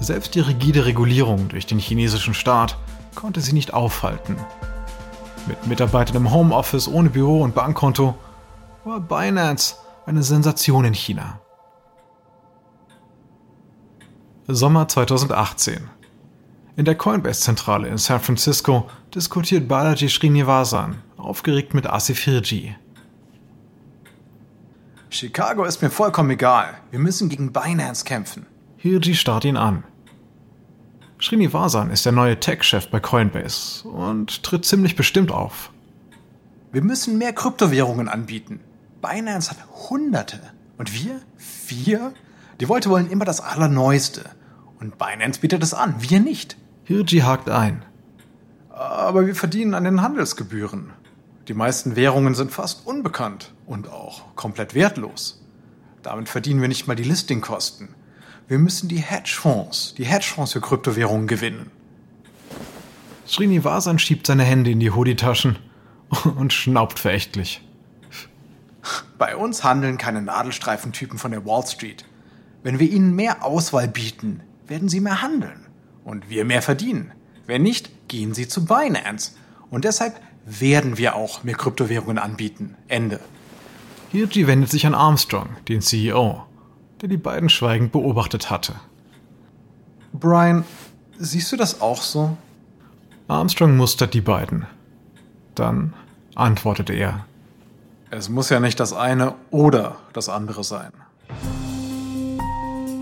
Selbst 0.00 0.34
die 0.34 0.40
rigide 0.40 0.84
Regulierung 0.84 1.48
durch 1.48 1.66
den 1.66 1.78
chinesischen 1.78 2.34
Staat 2.34 2.76
konnte 3.14 3.40
sie 3.40 3.54
nicht 3.54 3.72
aufhalten. 3.72 4.36
Mit 5.46 5.66
Mitarbeitern 5.66 6.16
im 6.16 6.30
Homeoffice 6.30 6.86
ohne 6.86 7.08
Büro 7.08 7.42
und 7.42 7.54
Bankkonto 7.54 8.14
war 8.84 9.00
Binance 9.00 9.76
eine 10.04 10.22
Sensation 10.22 10.84
in 10.84 10.94
China. 10.94 11.40
Sommer 14.46 14.86
2018. 14.86 15.88
In 16.76 16.84
der 16.84 16.96
Coinbase-Zentrale 16.96 17.88
in 17.88 17.98
San 17.98 18.20
Francisco 18.20 18.88
diskutiert 19.14 19.66
Balaji 19.66 20.08
Srinivasan, 20.08 21.02
aufgeregt 21.16 21.74
mit 21.74 21.86
Asif 21.86 22.20
Hirji. 22.20 22.76
Chicago 25.10 25.64
ist 25.64 25.80
mir 25.80 25.90
vollkommen 25.90 26.30
egal. 26.30 26.74
Wir 26.90 26.98
müssen 26.98 27.28
gegen 27.28 27.52
Binance 27.52 28.04
kämpfen. 28.04 28.46
Hirji 28.76 29.14
starrt 29.14 29.44
ihn 29.44 29.56
an. 29.56 29.84
Srinivasan 31.20 31.90
ist 31.90 32.04
der 32.04 32.12
neue 32.12 32.38
Tech-Chef 32.38 32.88
bei 32.90 33.00
Coinbase 33.00 33.88
und 33.88 34.42
tritt 34.42 34.64
ziemlich 34.64 34.94
bestimmt 34.94 35.32
auf. 35.32 35.70
Wir 36.70 36.82
müssen 36.82 37.18
mehr 37.18 37.32
Kryptowährungen 37.32 38.08
anbieten. 38.08 38.60
Binance 39.00 39.50
hat 39.50 39.58
Hunderte. 39.90 40.40
Und 40.76 40.92
wir? 40.92 41.20
Vier? 41.36 42.12
Die 42.60 42.66
Leute 42.66 42.90
wollen 42.90 43.10
immer 43.10 43.24
das 43.24 43.40
Allerneueste. 43.40 44.24
Und 44.78 44.98
Binance 44.98 45.40
bietet 45.40 45.62
es 45.62 45.74
an, 45.74 45.96
wir 45.98 46.20
nicht. 46.20 46.56
Hirji 46.84 47.20
hakt 47.20 47.48
ein. 47.48 47.84
Aber 48.68 49.26
wir 49.26 49.34
verdienen 49.34 49.74
an 49.74 49.84
den 49.84 50.02
Handelsgebühren. 50.02 50.92
Die 51.48 51.54
meisten 51.54 51.96
Währungen 51.96 52.34
sind 52.34 52.52
fast 52.52 52.86
unbekannt 52.86 53.54
und 53.64 53.88
auch 53.88 54.36
komplett 54.36 54.74
wertlos. 54.74 55.42
Damit 56.02 56.28
verdienen 56.28 56.60
wir 56.60 56.68
nicht 56.68 56.86
mal 56.86 56.94
die 56.94 57.04
Listingkosten. 57.04 57.94
Wir 58.48 58.58
müssen 58.58 58.88
die 58.88 58.98
Hedgefonds, 58.98 59.94
die 59.96 60.04
Hedgefonds 60.04 60.52
für 60.52 60.60
Kryptowährungen 60.60 61.26
gewinnen. 61.26 61.70
Srinivasan 63.26 63.98
schiebt 63.98 64.26
seine 64.26 64.44
Hände 64.44 64.70
in 64.70 64.80
die 64.80 64.90
Hoodie-Taschen 64.90 65.58
und 66.36 66.52
schnaubt 66.52 66.98
verächtlich. 66.98 67.62
Bei 69.16 69.34
uns 69.34 69.64
handeln 69.64 69.96
keine 69.96 70.20
Nadelstreifentypen 70.20 71.18
von 71.18 71.30
der 71.30 71.46
Wall 71.46 71.66
Street. 71.66 72.04
Wenn 72.62 72.78
wir 72.78 72.90
ihnen 72.90 73.16
mehr 73.16 73.42
Auswahl 73.42 73.88
bieten, 73.88 74.42
werden 74.66 74.90
sie 74.90 75.00
mehr 75.00 75.22
handeln 75.22 75.66
und 76.04 76.28
wir 76.28 76.44
mehr 76.44 76.62
verdienen. 76.62 77.12
Wenn 77.46 77.62
nicht, 77.62 78.08
gehen 78.08 78.34
sie 78.34 78.48
zu 78.48 78.66
Binance. 78.66 79.32
Und 79.70 79.84
deshalb 79.84 80.20
werden 80.48 80.98
wir 80.98 81.14
auch 81.14 81.44
mehr 81.44 81.54
Kryptowährungen 81.54 82.18
anbieten. 82.18 82.74
Ende. 82.88 83.20
Hirji 84.10 84.46
wendet 84.46 84.70
sich 84.70 84.86
an 84.86 84.94
Armstrong, 84.94 85.50
den 85.68 85.82
CEO, 85.82 86.42
der 87.00 87.08
die 87.08 87.18
beiden 87.18 87.50
schweigend 87.50 87.92
beobachtet 87.92 88.50
hatte. 88.50 88.74
Brian, 90.12 90.64
siehst 91.18 91.52
du 91.52 91.56
das 91.56 91.80
auch 91.80 92.00
so? 92.00 92.36
Armstrong 93.28 93.76
mustert 93.76 94.14
die 94.14 94.22
beiden. 94.22 94.66
Dann 95.54 95.92
antwortete 96.34 96.94
er. 96.94 97.26
Es 98.10 98.30
muss 98.30 98.48
ja 98.48 98.58
nicht 98.58 98.80
das 98.80 98.94
eine 98.94 99.34
oder 99.50 99.96
das 100.14 100.30
andere 100.30 100.64
sein. 100.64 100.92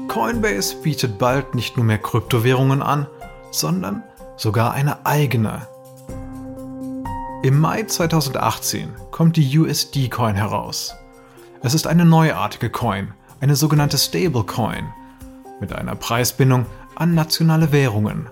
Coinbase 0.09 0.77
bietet 0.83 1.19
bald 1.19 1.55
nicht 1.55 1.77
nur 1.77 1.87
mehr 1.87 1.99
Kryptowährungen 1.99 2.83
an, 2.83 3.07
sondern 3.53 4.03
sogar 4.37 4.73
eine 4.73 5.07
eigene. 5.07 5.69
Im 7.47 7.61
Mai 7.61 7.85
2018 7.85 8.89
kommt 9.13 9.37
die 9.37 9.57
USD-Coin 9.57 10.35
heraus. 10.35 10.97
Es 11.63 11.75
ist 11.75 11.87
eine 11.87 12.05
neuartige 12.05 12.71
Coin, 12.71 13.15
eine 13.41 13.55
sogenannte 13.55 13.99
Stablecoin, 13.99 14.87
mit 15.61 15.73
einer 15.73 15.95
Preisbindung 15.95 16.67
an 16.97 17.15
nationale 17.15 17.71
Währungen. 17.71 18.27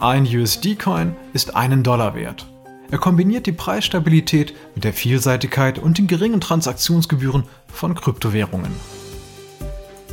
Ein 0.00 0.24
USD-Coin 0.24 1.14
ist 1.32 1.54
einen 1.54 1.84
Dollar 1.84 2.16
wert. 2.16 2.48
Er 2.90 2.98
kombiniert 2.98 3.46
die 3.46 3.52
Preisstabilität 3.52 4.56
mit 4.74 4.82
der 4.82 4.92
Vielseitigkeit 4.92 5.78
und 5.78 5.98
den 5.98 6.08
geringen 6.08 6.40
Transaktionsgebühren 6.40 7.44
von 7.68 7.94
Kryptowährungen. 7.94 8.72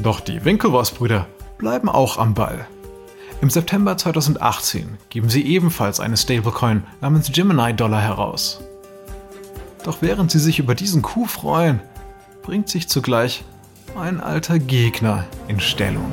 Doch 0.04 0.20
die 0.20 0.46
Winklevoss-Brüder 0.46 1.25
bleiben 1.58 1.89
auch 1.89 2.20
am 2.20 2.36
Ball. 2.36 2.68
Im 3.42 3.50
September 3.50 3.98
2018 3.98 4.98
geben 5.10 5.30
sie 5.30 5.46
ebenfalls 5.46 6.00
eine 6.00 6.18
Stablecoin 6.18 6.84
namens 7.01 7.32
Gemini 7.32 7.74
Dollar 7.75 8.01
heraus. 8.01 8.62
Doch 9.84 10.01
während 10.01 10.32
sie 10.32 10.39
sich 10.39 10.58
über 10.58 10.74
diesen 10.74 11.01
Coup 11.01 11.30
freuen, 11.30 11.82
bringt 12.42 12.70
sich 12.70 12.88
zugleich 12.88 13.44
ein 13.98 14.20
alter 14.20 14.58
Gegner 14.58 15.25
in 15.48 15.60
Stellung. 15.60 16.12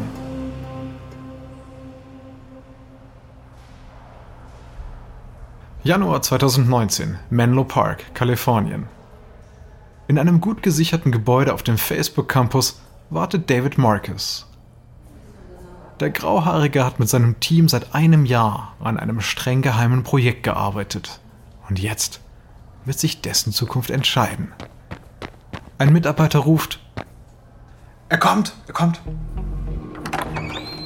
Januar 5.84 6.22
2019, 6.22 7.18
Menlo 7.30 7.64
Park, 7.64 8.14
Kalifornien. 8.14 8.86
In 10.06 10.18
einem 10.18 10.40
gut 10.40 10.62
gesicherten 10.62 11.10
Gebäude 11.10 11.54
auf 11.54 11.62
dem 11.62 11.78
Facebook 11.78 12.28
Campus 12.28 12.80
wartet 13.10 13.48
David 13.48 13.78
Marcus. 13.78 14.51
Der 16.02 16.10
Grauhaarige 16.10 16.84
hat 16.84 16.98
mit 16.98 17.08
seinem 17.08 17.38
Team 17.38 17.68
seit 17.68 17.94
einem 17.94 18.26
Jahr 18.26 18.74
an 18.80 18.98
einem 18.98 19.20
streng 19.20 19.62
geheimen 19.62 20.02
Projekt 20.02 20.42
gearbeitet. 20.42 21.20
Und 21.68 21.78
jetzt 21.78 22.18
wird 22.84 22.98
sich 22.98 23.20
dessen 23.20 23.52
Zukunft 23.52 23.88
entscheiden. 23.88 24.50
Ein 25.78 25.92
Mitarbeiter 25.92 26.40
ruft. 26.40 26.80
Er 28.08 28.18
kommt, 28.18 28.52
er 28.66 28.74
kommt. 28.74 29.00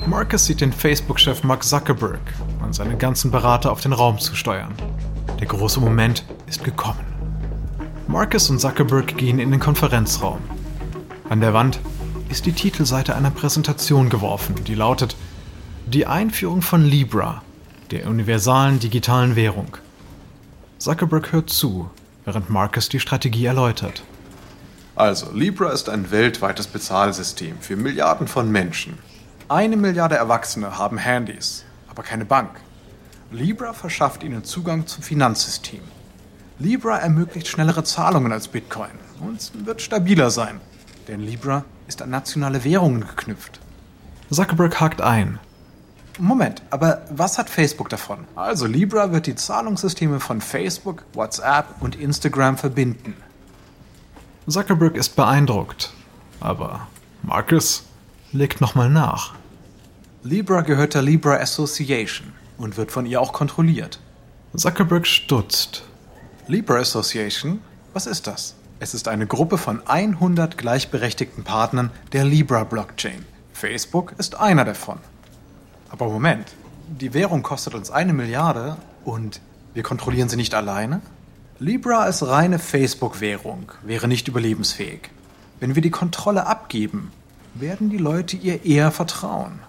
Marcus 0.04 0.44
sieht 0.44 0.60
den 0.60 0.74
Facebook-Chef 0.74 1.44
Mark 1.44 1.64
Zuckerberg 1.64 2.20
und 2.62 2.74
seine 2.74 2.98
ganzen 2.98 3.30
Berater 3.30 3.72
auf 3.72 3.80
den 3.80 3.94
Raum 3.94 4.18
zu 4.18 4.34
steuern. 4.34 4.74
Der 5.40 5.46
große 5.46 5.80
Moment 5.80 6.26
ist 6.46 6.62
gekommen. 6.62 7.06
Marcus 8.06 8.50
und 8.50 8.60
Zuckerberg 8.60 9.16
gehen 9.16 9.38
in 9.38 9.50
den 9.50 9.60
Konferenzraum. 9.60 10.40
An 11.30 11.40
der 11.40 11.54
Wand 11.54 11.80
ist 12.28 12.46
die 12.46 12.52
Titelseite 12.52 13.14
einer 13.14 13.30
Präsentation 13.30 14.08
geworfen, 14.08 14.54
die 14.64 14.74
lautet 14.74 15.16
Die 15.86 16.06
Einführung 16.06 16.62
von 16.62 16.84
Libra, 16.84 17.42
der 17.90 18.08
universalen 18.08 18.80
digitalen 18.80 19.36
Währung. 19.36 19.76
Zuckerberg 20.78 21.32
hört 21.32 21.50
zu, 21.50 21.88
während 22.24 22.50
Marcus 22.50 22.88
die 22.88 23.00
Strategie 23.00 23.46
erläutert. 23.46 24.02
Also, 24.96 25.30
Libra 25.32 25.70
ist 25.70 25.88
ein 25.88 26.10
weltweites 26.10 26.66
Bezahlsystem 26.66 27.58
für 27.60 27.76
Milliarden 27.76 28.26
von 28.26 28.50
Menschen. 28.50 28.98
Eine 29.48 29.76
Milliarde 29.76 30.16
Erwachsene 30.16 30.78
haben 30.78 30.98
Handys, 30.98 31.64
aber 31.88 32.02
keine 32.02 32.24
Bank. 32.24 32.50
Libra 33.30 33.72
verschafft 33.72 34.24
ihnen 34.24 34.42
Zugang 34.42 34.86
zum 34.86 35.02
Finanzsystem. 35.02 35.80
Libra 36.58 36.98
ermöglicht 36.98 37.46
schnellere 37.46 37.84
Zahlungen 37.84 38.32
als 38.32 38.48
Bitcoin 38.48 38.98
und 39.20 39.66
wird 39.66 39.82
stabiler 39.82 40.30
sein, 40.30 40.60
denn 41.06 41.20
Libra 41.20 41.64
ist 41.88 42.02
an 42.02 42.10
nationale 42.10 42.64
Währungen 42.64 43.00
geknüpft. 43.00 43.60
Zuckerberg 44.30 44.80
hakt 44.80 45.00
ein. 45.00 45.38
Moment, 46.18 46.62
aber 46.70 47.02
was 47.10 47.36
hat 47.36 47.50
Facebook 47.50 47.90
davon? 47.90 48.24
Also 48.34 48.66
Libra 48.66 49.12
wird 49.12 49.26
die 49.26 49.34
Zahlungssysteme 49.34 50.18
von 50.18 50.40
Facebook, 50.40 51.04
WhatsApp 51.12 51.66
und 51.80 51.94
Instagram 51.94 52.56
verbinden. 52.56 53.14
Zuckerberg 54.48 54.96
ist 54.96 55.14
beeindruckt, 55.14 55.92
aber 56.40 56.86
Marcus 57.22 57.84
legt 58.32 58.60
nochmal 58.60 58.88
nach. 58.88 59.34
Libra 60.22 60.62
gehört 60.62 60.94
der 60.94 61.02
Libra 61.02 61.36
Association 61.36 62.32
und 62.56 62.76
wird 62.76 62.92
von 62.92 63.04
ihr 63.06 63.20
auch 63.20 63.32
kontrolliert. 63.32 64.00
Zuckerberg 64.56 65.06
stutzt. 65.06 65.84
Libra 66.48 66.78
Association? 66.78 67.60
Was 67.92 68.06
ist 68.06 68.26
das? 68.26 68.54
Es 68.78 68.92
ist 68.92 69.08
eine 69.08 69.26
Gruppe 69.26 69.56
von 69.56 69.86
100 69.86 70.58
gleichberechtigten 70.58 71.44
Partnern 71.44 71.90
der 72.12 72.24
Libra 72.24 72.64
Blockchain. 72.64 73.24
Facebook 73.54 74.12
ist 74.18 74.38
einer 74.38 74.66
davon. 74.66 74.98
Aber 75.88 76.08
Moment, 76.08 76.46
die 76.88 77.14
Währung 77.14 77.42
kostet 77.42 77.74
uns 77.74 77.90
eine 77.90 78.12
Milliarde 78.12 78.76
und 79.04 79.40
wir 79.72 79.82
kontrollieren 79.82 80.28
sie 80.28 80.36
nicht 80.36 80.54
alleine? 80.54 81.00
Libra 81.58 82.00
als 82.00 82.26
reine 82.26 82.58
Facebook-Währung 82.58 83.72
wäre 83.82 84.08
nicht 84.08 84.28
überlebensfähig. 84.28 85.08
Wenn 85.58 85.74
wir 85.74 85.80
die 85.80 85.90
Kontrolle 85.90 86.46
abgeben, 86.46 87.12
werden 87.54 87.88
die 87.88 87.96
Leute 87.96 88.36
ihr 88.36 88.66
eher 88.66 88.90
vertrauen. 88.90 89.60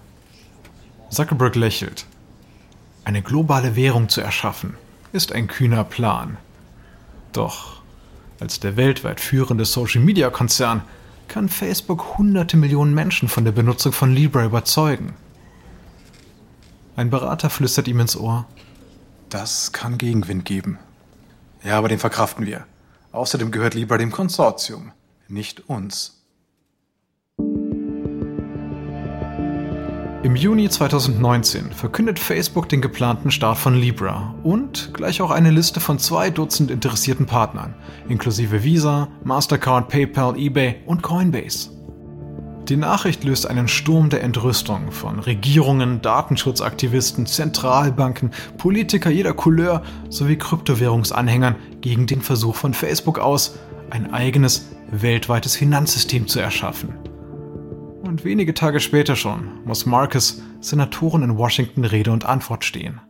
Zuckerberg 1.08 1.56
lächelt. 1.56 2.04
Eine 3.06 3.22
globale 3.22 3.74
Währung 3.74 4.10
zu 4.10 4.20
erschaffen, 4.20 4.74
ist 5.12 5.32
ein 5.32 5.46
kühner 5.46 5.84
Plan. 5.84 6.36
Doch 7.32 7.77
als 8.40 8.60
der 8.60 8.76
weltweit 8.76 9.20
führende 9.20 9.64
Social-Media-Konzern 9.64 10.82
kann 11.28 11.48
Facebook 11.48 12.18
hunderte 12.18 12.56
Millionen 12.56 12.94
Menschen 12.94 13.28
von 13.28 13.44
der 13.44 13.52
Benutzung 13.52 13.92
von 13.92 14.14
Libra 14.14 14.44
überzeugen. 14.44 15.14
Ein 16.96 17.10
Berater 17.10 17.50
flüstert 17.50 17.86
ihm 17.86 18.00
ins 18.00 18.16
Ohr. 18.16 18.46
Das 19.28 19.72
kann 19.72 19.98
Gegenwind 19.98 20.44
geben. 20.44 20.78
Ja, 21.62 21.78
aber 21.78 21.88
den 21.88 21.98
verkraften 21.98 22.46
wir. 22.46 22.66
Außerdem 23.12 23.50
gehört 23.50 23.74
Libra 23.74 23.98
dem 23.98 24.10
Konsortium, 24.10 24.92
nicht 25.28 25.68
uns. 25.68 26.17
Im 30.24 30.34
Juni 30.34 30.68
2019 30.68 31.70
verkündet 31.70 32.18
Facebook 32.18 32.68
den 32.68 32.80
geplanten 32.80 33.30
Start 33.30 33.56
von 33.56 33.76
Libra 33.76 34.34
und 34.42 34.90
gleich 34.92 35.22
auch 35.22 35.30
eine 35.30 35.52
Liste 35.52 35.78
von 35.78 36.00
zwei 36.00 36.28
Dutzend 36.28 36.72
interessierten 36.72 37.26
Partnern, 37.26 37.76
inklusive 38.08 38.64
Visa, 38.64 39.06
Mastercard, 39.22 39.88
PayPal, 39.88 40.36
eBay 40.36 40.82
und 40.86 41.02
Coinbase. 41.02 41.70
Die 42.68 42.76
Nachricht 42.76 43.22
löst 43.22 43.46
einen 43.46 43.68
Sturm 43.68 44.10
der 44.10 44.24
Entrüstung 44.24 44.90
von 44.90 45.20
Regierungen, 45.20 46.02
Datenschutzaktivisten, 46.02 47.26
Zentralbanken, 47.26 48.32
Politiker 48.58 49.10
jeder 49.10 49.34
Couleur 49.34 49.84
sowie 50.10 50.36
Kryptowährungsanhängern 50.36 51.54
gegen 51.80 52.08
den 52.08 52.22
Versuch 52.22 52.56
von 52.56 52.74
Facebook 52.74 53.20
aus, 53.20 53.56
ein 53.90 54.12
eigenes 54.12 54.70
weltweites 54.90 55.54
Finanzsystem 55.54 56.26
zu 56.26 56.40
erschaffen. 56.40 57.07
Und 58.18 58.24
wenige 58.24 58.52
Tage 58.52 58.80
später 58.80 59.14
schon 59.14 59.64
muss 59.64 59.86
Marcus 59.86 60.42
Senatoren 60.60 61.22
in 61.22 61.38
Washington 61.38 61.84
Rede 61.84 62.10
und 62.10 62.24
Antwort 62.24 62.64
stehen. 62.64 63.00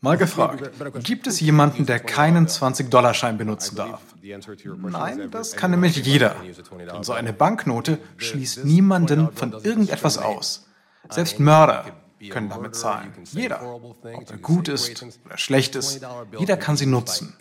Mal 0.00 0.16
gefragt, 0.16 0.70
gibt 1.04 1.28
es 1.28 1.38
jemanden, 1.38 1.86
der 1.86 2.00
keinen 2.00 2.48
20-Dollar-Schein 2.48 3.38
benutzen 3.38 3.76
darf? 3.76 4.00
Nein, 4.90 5.30
das 5.30 5.52
kann 5.52 5.70
nämlich 5.70 5.96
jeder. 6.04 6.34
Denn 6.92 7.04
so 7.04 7.12
eine 7.12 7.32
Banknote 7.32 8.00
schließt 8.16 8.64
niemanden 8.64 9.28
von 9.32 9.52
irgendetwas 9.52 10.18
aus. 10.18 10.66
Selbst 11.08 11.38
Mörder 11.38 11.84
können 12.30 12.48
damit 12.48 12.74
zahlen. 12.74 13.12
Jeder. 13.30 13.62
Ob 13.62 14.04
er 14.04 14.38
gut 14.38 14.66
ist 14.66 15.06
oder 15.24 15.38
schlecht 15.38 15.76
ist, 15.76 16.04
jeder 16.36 16.56
kann 16.56 16.76
sie 16.76 16.86
nutzen. 16.86 17.32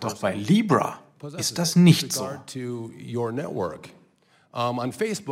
Doch 0.00 0.14
bei 0.14 0.34
Libra 0.34 1.00
ist 1.36 1.58
das 1.58 1.76
nicht 1.76 2.12
so. 2.12 2.28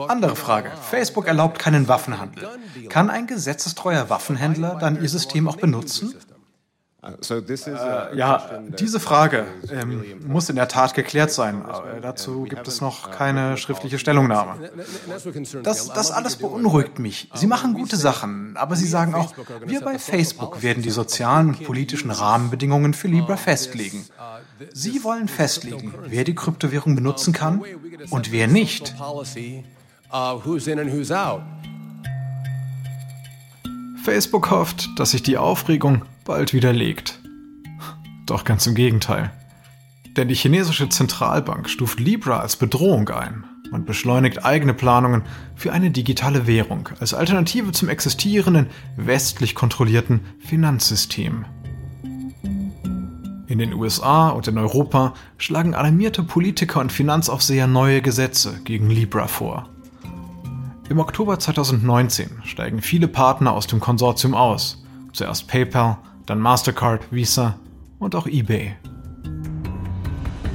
Andere 0.08 0.36
Frage. 0.36 0.70
Facebook 0.90 1.26
erlaubt 1.26 1.58
keinen 1.58 1.88
Waffenhandel. 1.88 2.48
Kann 2.88 3.10
ein 3.10 3.26
gesetzestreuer 3.26 4.10
Waffenhändler 4.10 4.76
dann 4.78 5.02
ihr 5.02 5.08
System 5.08 5.48
auch 5.48 5.56
benutzen? 5.56 6.14
Äh, 7.06 8.16
ja, 8.16 8.42
diese 8.78 9.00
Frage 9.00 9.46
ähm, 9.70 10.02
muss 10.26 10.48
in 10.48 10.56
der 10.56 10.68
Tat 10.68 10.94
geklärt 10.94 11.30
sein. 11.30 11.64
Aber 11.64 12.00
dazu 12.00 12.42
gibt 12.42 12.66
es 12.66 12.80
noch 12.80 13.10
keine 13.10 13.56
schriftliche 13.56 13.98
Stellungnahme. 13.98 14.70
Das, 15.62 15.92
das 15.92 16.10
alles 16.10 16.36
beunruhigt 16.36 16.98
mich. 16.98 17.30
Sie 17.34 17.46
machen 17.46 17.74
gute 17.74 17.96
Sachen, 17.96 18.56
aber 18.56 18.76
Sie 18.76 18.86
sagen 18.86 19.14
auch, 19.14 19.32
wir 19.64 19.80
bei 19.80 19.98
Facebook 19.98 20.62
werden 20.62 20.82
die 20.82 20.90
sozialen 20.90 21.48
und 21.48 21.64
politischen 21.64 22.10
Rahmenbedingungen 22.10 22.94
für 22.94 23.08
Libra 23.08 23.36
festlegen. 23.36 24.04
Sie 24.72 25.04
wollen 25.04 25.28
festlegen, 25.28 25.94
wer 26.06 26.24
die 26.24 26.34
Kryptowährung 26.34 26.94
benutzen 26.94 27.32
kann 27.32 27.62
und 28.10 28.32
wer 28.32 28.46
nicht. 28.46 28.94
Facebook 34.04 34.50
hofft, 34.50 34.88
dass 34.96 35.10
sich 35.10 35.22
die 35.22 35.36
Aufregung 35.36 36.02
bald 36.26 36.52
widerlegt. 36.52 37.20
Doch 38.26 38.44
ganz 38.44 38.66
im 38.66 38.74
Gegenteil. 38.74 39.30
Denn 40.16 40.28
die 40.28 40.34
chinesische 40.34 40.88
Zentralbank 40.88 41.68
stuft 41.70 42.00
Libra 42.00 42.40
als 42.40 42.56
Bedrohung 42.56 43.08
ein 43.08 43.44
und 43.72 43.86
beschleunigt 43.86 44.44
eigene 44.44 44.74
Planungen 44.74 45.22
für 45.54 45.72
eine 45.72 45.90
digitale 45.90 46.46
Währung 46.46 46.88
als 47.00 47.14
Alternative 47.14 47.72
zum 47.72 47.88
existierenden 47.88 48.68
westlich 48.96 49.54
kontrollierten 49.54 50.20
Finanzsystem. 50.40 51.44
In 53.48 53.58
den 53.58 53.74
USA 53.74 54.30
und 54.30 54.48
in 54.48 54.58
Europa 54.58 55.14
schlagen 55.38 55.74
alarmierte 55.74 56.22
Politiker 56.24 56.80
und 56.80 56.92
Finanzaufseher 56.92 57.66
neue 57.66 58.02
Gesetze 58.02 58.60
gegen 58.64 58.90
Libra 58.90 59.28
vor. 59.28 59.68
Im 60.88 60.98
Oktober 60.98 61.38
2019 61.38 62.42
steigen 62.44 62.80
viele 62.80 63.08
Partner 63.08 63.52
aus 63.52 63.66
dem 63.66 63.80
Konsortium 63.80 64.34
aus, 64.34 64.84
zuerst 65.12 65.48
PayPal, 65.48 65.98
dann 66.26 66.40
Mastercard, 66.40 67.10
Visa 67.10 67.58
und 67.98 68.14
auch 68.14 68.26
eBay. 68.26 68.74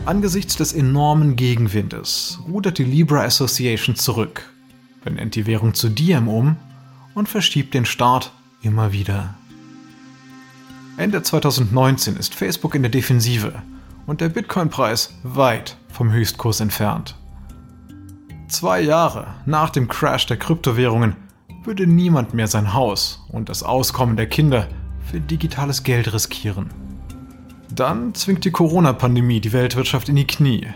Angesichts 0.05 0.55
des 0.55 0.73
enormen 0.73 1.35
Gegenwindes 1.35 2.39
rudert 2.47 2.77
die 2.77 2.83
Libra 2.83 3.23
Association 3.23 3.95
zurück, 3.95 4.51
benennt 5.03 5.35
die 5.35 5.45
Währung 5.45 5.73
zu 5.73 5.89
Diem 5.89 6.27
um 6.27 6.55
und 7.13 7.29
verschiebt 7.29 7.73
den 7.73 7.85
Start 7.85 8.31
immer 8.61 8.91
wieder. 8.91 9.35
Ende 10.97 11.21
2019 11.21 12.15
ist 12.17 12.35
Facebook 12.35 12.75
in 12.75 12.81
der 12.81 12.91
Defensive 12.91 13.53
und 14.07 14.21
der 14.21 14.29
Bitcoin-Preis 14.29 15.15
weit 15.23 15.77
vom 15.87 16.11
Höchstkurs 16.11 16.59
entfernt. 16.59 17.15
Zwei 18.47 18.81
Jahre 18.81 19.27
nach 19.45 19.69
dem 19.69 19.87
Crash 19.87 20.25
der 20.25 20.37
Kryptowährungen 20.37 21.15
würde 21.63 21.87
niemand 21.87 22.33
mehr 22.33 22.47
sein 22.47 22.73
Haus 22.73 23.23
und 23.29 23.49
das 23.49 23.63
Auskommen 23.63 24.17
der 24.17 24.27
Kinder 24.27 24.67
für 25.11 25.19
digitales 25.19 25.83
Geld 25.83 26.13
riskieren. 26.13 26.69
Dann 27.69 28.15
zwingt 28.15 28.45
die 28.45 28.51
Corona-Pandemie 28.51 29.41
die 29.41 29.51
Weltwirtschaft 29.51 30.07
in 30.07 30.15
die 30.15 30.25
Knie. 30.25 30.67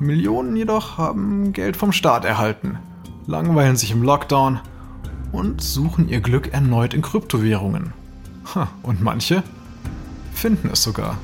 Millionen 0.00 0.56
jedoch 0.56 0.98
haben 0.98 1.52
Geld 1.52 1.76
vom 1.76 1.92
Staat 1.92 2.24
erhalten, 2.24 2.78
langweilen 3.26 3.76
sich 3.76 3.92
im 3.92 4.02
Lockdown 4.02 4.60
und 5.30 5.60
suchen 5.60 6.08
ihr 6.08 6.20
Glück 6.20 6.52
erneut 6.52 6.92
in 6.92 7.02
Kryptowährungen. 7.02 7.92
Und 8.82 9.00
manche 9.00 9.44
finden 10.34 10.68
es 10.72 10.82
sogar. 10.82 11.16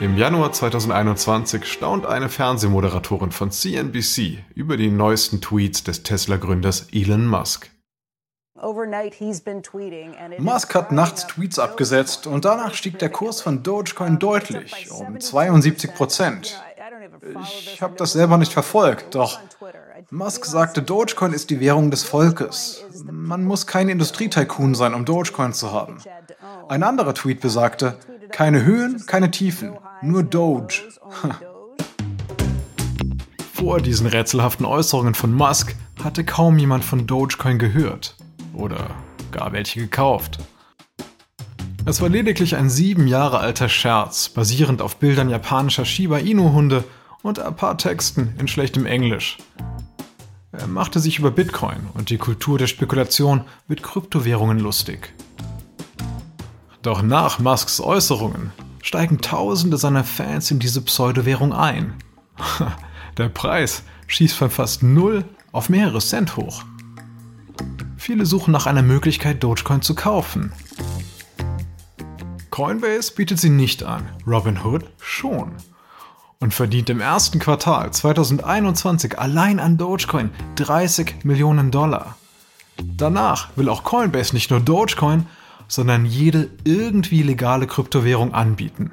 Im 0.00 0.16
Januar 0.16 0.52
2021 0.52 1.64
staunt 1.64 2.06
eine 2.06 2.28
Fernsehmoderatorin 2.28 3.32
von 3.32 3.50
CNBC 3.50 4.44
über 4.54 4.76
die 4.76 4.92
neuesten 4.92 5.40
Tweets 5.40 5.82
des 5.82 6.04
Tesla-Gründers 6.04 6.86
Elon 6.92 7.26
Musk. 7.26 7.68
Musk 10.38 10.74
hat 10.76 10.92
nachts 10.92 11.26
Tweets 11.26 11.58
abgesetzt 11.58 12.28
und 12.28 12.44
danach 12.44 12.74
stieg 12.74 13.00
der 13.00 13.08
Kurs 13.08 13.40
von 13.40 13.64
Dogecoin 13.64 14.20
deutlich, 14.20 14.88
um 14.92 15.18
72 15.18 15.92
Prozent. 15.94 16.62
Ich 17.50 17.82
habe 17.82 17.96
das 17.96 18.12
selber 18.12 18.38
nicht 18.38 18.52
verfolgt, 18.52 19.16
doch 19.16 19.40
Musk 20.10 20.44
sagte, 20.44 20.80
Dogecoin 20.80 21.32
ist 21.32 21.50
die 21.50 21.58
Währung 21.58 21.90
des 21.90 22.04
Volkes. 22.04 22.84
Man 23.02 23.44
muss 23.44 23.66
kein 23.66 23.88
Industrietycoon 23.88 24.76
sein, 24.76 24.94
um 24.94 25.04
Dogecoin 25.04 25.52
zu 25.52 25.72
haben. 25.72 25.98
Ein 26.68 26.84
anderer 26.84 27.14
Tweet 27.14 27.40
besagte, 27.40 27.98
keine 28.30 28.64
Höhen, 28.64 29.04
keine 29.06 29.30
Tiefen, 29.30 29.76
nur 30.02 30.22
Doge. 30.22 30.82
Vor 33.52 33.80
diesen 33.80 34.06
rätselhaften 34.06 34.64
Äußerungen 34.64 35.14
von 35.14 35.32
Musk 35.32 35.74
hatte 36.02 36.24
kaum 36.24 36.58
jemand 36.58 36.84
von 36.84 37.06
Dogecoin 37.06 37.58
gehört 37.58 38.16
oder 38.54 38.90
gar 39.32 39.52
welche 39.52 39.80
gekauft. 39.80 40.38
Es 41.84 42.00
war 42.00 42.08
lediglich 42.08 42.56
ein 42.56 42.68
sieben 42.68 43.06
Jahre 43.06 43.38
alter 43.38 43.68
Scherz, 43.68 44.28
basierend 44.28 44.82
auf 44.82 44.96
Bildern 44.96 45.30
japanischer 45.30 45.84
Shiba 45.84 46.18
Inu-Hunde 46.18 46.84
und 47.22 47.40
ein 47.40 47.56
paar 47.56 47.78
Texten 47.78 48.34
in 48.38 48.46
schlechtem 48.46 48.86
Englisch. 48.86 49.38
Er 50.52 50.66
machte 50.66 51.00
sich 51.00 51.18
über 51.18 51.30
Bitcoin 51.30 51.88
und 51.94 52.10
die 52.10 52.18
Kultur 52.18 52.58
der 52.58 52.66
Spekulation 52.66 53.44
mit 53.68 53.82
Kryptowährungen 53.82 54.58
lustig. 54.58 55.14
Doch 56.82 57.02
nach 57.02 57.38
Musks 57.38 57.80
Äußerungen 57.80 58.52
steigen 58.82 59.20
Tausende 59.20 59.76
seiner 59.76 60.04
Fans 60.04 60.50
in 60.50 60.58
diese 60.58 60.80
Pseudowährung 60.80 61.52
ein. 61.52 61.94
Der 63.18 63.28
Preis 63.28 63.82
schießt 64.06 64.36
von 64.36 64.50
fast 64.50 64.82
null 64.82 65.24
auf 65.52 65.68
mehrere 65.68 65.98
Cent 65.98 66.36
hoch. 66.36 66.62
Viele 67.96 68.26
suchen 68.26 68.52
nach 68.52 68.66
einer 68.66 68.82
Möglichkeit, 68.82 69.42
Dogecoin 69.42 69.82
zu 69.82 69.94
kaufen. 69.94 70.52
Coinbase 72.50 73.12
bietet 73.12 73.38
sie 73.38 73.50
nicht 73.50 73.82
an, 73.82 74.08
Robinhood 74.26 74.84
schon. 75.00 75.52
Und 76.40 76.54
verdient 76.54 76.88
im 76.90 77.00
ersten 77.00 77.40
Quartal 77.40 77.92
2021 77.92 79.18
allein 79.18 79.58
an 79.58 79.76
Dogecoin 79.76 80.30
30 80.54 81.24
Millionen 81.24 81.72
Dollar. 81.72 82.16
Danach 82.80 83.48
will 83.56 83.68
auch 83.68 83.82
Coinbase 83.82 84.34
nicht 84.34 84.50
nur 84.50 84.60
Dogecoin, 84.60 85.26
sondern 85.68 86.06
jede 86.06 86.50
irgendwie 86.64 87.22
legale 87.22 87.66
Kryptowährung 87.66 88.34
anbieten. 88.34 88.90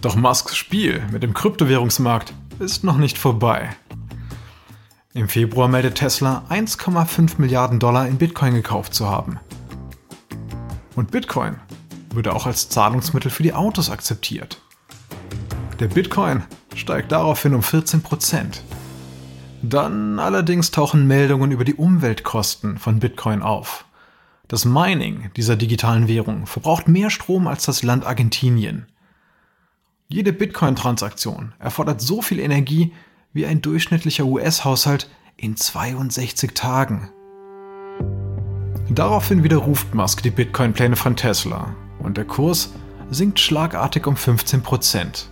Doch 0.00 0.16
Musks 0.16 0.56
Spiel 0.56 1.02
mit 1.12 1.22
dem 1.22 1.34
Kryptowährungsmarkt 1.34 2.32
ist 2.58 2.84
noch 2.84 2.96
nicht 2.96 3.18
vorbei. 3.18 3.76
Im 5.12 5.28
Februar 5.28 5.68
meldet 5.68 5.96
Tesla 5.96 6.44
1,5 6.48 7.34
Milliarden 7.38 7.78
Dollar 7.78 8.08
in 8.08 8.16
Bitcoin 8.16 8.54
gekauft 8.54 8.94
zu 8.94 9.08
haben. 9.08 9.38
Und 10.96 11.10
Bitcoin 11.10 11.56
würde 12.12 12.34
auch 12.34 12.46
als 12.46 12.68
Zahlungsmittel 12.68 13.30
für 13.30 13.42
die 13.42 13.52
Autos 13.52 13.90
akzeptiert. 13.90 14.60
Der 15.78 15.88
Bitcoin 15.88 16.44
steigt 16.74 17.12
daraufhin 17.12 17.54
um 17.54 17.62
14 17.62 18.02
Prozent. 18.02 18.62
Dann 19.62 20.18
allerdings 20.18 20.70
tauchen 20.70 21.06
Meldungen 21.06 21.52
über 21.52 21.64
die 21.64 21.74
Umweltkosten 21.74 22.78
von 22.78 23.00
Bitcoin 23.00 23.42
auf. 23.42 23.84
Das 24.50 24.64
Mining 24.64 25.30
dieser 25.36 25.54
digitalen 25.54 26.08
Währung 26.08 26.44
verbraucht 26.44 26.88
mehr 26.88 27.10
Strom 27.10 27.46
als 27.46 27.66
das 27.66 27.84
Land 27.84 28.04
Argentinien. 28.04 28.86
Jede 30.08 30.32
Bitcoin-Transaktion 30.32 31.52
erfordert 31.60 32.00
so 32.00 32.20
viel 32.20 32.40
Energie 32.40 32.92
wie 33.32 33.46
ein 33.46 33.62
durchschnittlicher 33.62 34.24
US-Haushalt 34.24 35.08
in 35.36 35.56
62 35.56 36.52
Tagen. 36.54 37.10
Daraufhin 38.88 39.44
widerruft 39.44 39.94
Musk 39.94 40.24
die 40.24 40.32
Bitcoin-Pläne 40.32 40.96
von 40.96 41.14
Tesla 41.14 41.76
und 42.00 42.16
der 42.16 42.24
Kurs 42.24 42.72
sinkt 43.08 43.38
schlagartig 43.38 44.04
um 44.08 44.16
15%. 44.16 45.26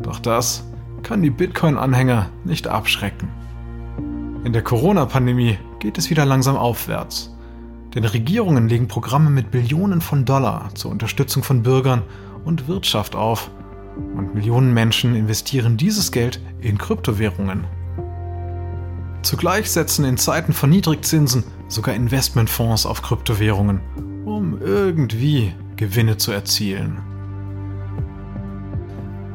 Doch 0.00 0.20
das 0.20 0.64
kann 1.02 1.20
die 1.20 1.28
Bitcoin-Anhänger 1.28 2.30
nicht 2.44 2.66
abschrecken. 2.66 3.28
In 4.44 4.54
der 4.54 4.62
Corona-Pandemie 4.62 5.58
geht 5.80 5.98
es 5.98 6.08
wieder 6.08 6.24
langsam 6.24 6.56
aufwärts. 6.56 7.34
Denn 7.94 8.04
Regierungen 8.04 8.68
legen 8.68 8.88
Programme 8.88 9.30
mit 9.30 9.50
Billionen 9.50 10.00
von 10.00 10.24
Dollar 10.24 10.70
zur 10.74 10.90
Unterstützung 10.90 11.42
von 11.42 11.62
Bürgern 11.62 12.02
und 12.44 12.68
Wirtschaft 12.68 13.16
auf. 13.16 13.50
Und 13.96 14.34
Millionen 14.34 14.72
Menschen 14.74 15.14
investieren 15.16 15.76
dieses 15.76 16.12
Geld 16.12 16.40
in 16.60 16.78
Kryptowährungen. 16.78 17.64
Zugleich 19.22 19.70
setzen 19.70 20.04
in 20.04 20.16
Zeiten 20.16 20.52
von 20.52 20.70
Niedrigzinsen 20.70 21.44
sogar 21.68 21.94
Investmentfonds 21.94 22.86
auf 22.86 23.02
Kryptowährungen, 23.02 23.80
um 24.24 24.60
irgendwie 24.60 25.54
Gewinne 25.76 26.16
zu 26.16 26.32
erzielen. 26.32 26.98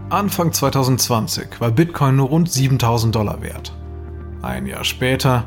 Anfang 0.09 0.53
2020 0.53 1.59
war 1.59 1.71
Bitcoin 1.71 2.17
nur 2.17 2.29
rund 2.29 2.51
7000 2.51 3.15
Dollar 3.15 3.41
wert. 3.41 3.73
Ein 4.41 4.67
Jahr 4.67 4.83
später 4.83 5.45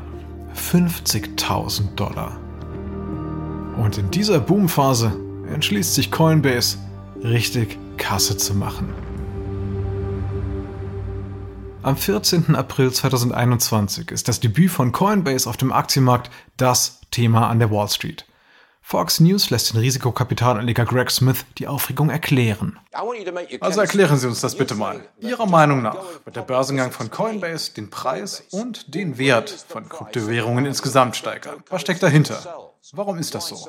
50.000 0.55 1.95
Dollar. 1.95 2.37
Und 3.77 3.97
in 3.97 4.09
dieser 4.11 4.39
Boomphase 4.39 5.11
entschließt 5.53 5.93
sich 5.93 6.11
Coinbase, 6.11 6.77
richtig 7.23 7.77
Kasse 7.97 8.35
zu 8.35 8.53
machen. 8.53 8.93
Am 11.83 11.95
14. 11.95 12.55
April 12.55 12.91
2021 12.91 14.11
ist 14.11 14.27
das 14.27 14.39
Debüt 14.39 14.71
von 14.71 14.91
Coinbase 14.91 15.49
auf 15.49 15.55
dem 15.57 15.71
Aktienmarkt 15.71 16.29
das 16.57 17.01
Thema 17.11 17.49
an 17.49 17.59
der 17.59 17.71
Wall 17.71 17.87
Street. 17.87 18.25
Fox 18.81 19.19
News 19.19 19.49
lässt 19.49 19.73
den 19.73 19.79
Risikokapitalanleger 19.79 20.85
Greg 20.85 21.11
Smith 21.11 21.45
die 21.57 21.67
Aufregung 21.67 22.09
erklären. 22.09 22.79
Also 23.59 23.81
erklären 23.81 24.17
Sie 24.17 24.27
uns 24.27 24.41
das 24.41 24.55
bitte 24.55 24.75
mal. 24.75 25.01
Ihrer 25.19 25.45
Meinung 25.45 25.81
nach 25.81 25.97
wird 26.25 26.35
der 26.35 26.41
Börsengang 26.41 26.91
von 26.91 27.11
Coinbase 27.11 27.73
den 27.73 27.89
Preis 27.89 28.43
und 28.51 28.93
den 28.95 29.17
Wert 29.17 29.49
von 29.49 29.87
Kryptowährungen 29.87 30.65
insgesamt 30.65 31.15
steigern. 31.15 31.63
Was 31.69 31.81
steckt 31.81 32.01
dahinter? 32.01 32.66
Warum 32.93 33.17
ist 33.17 33.35
das 33.35 33.47
so? 33.49 33.67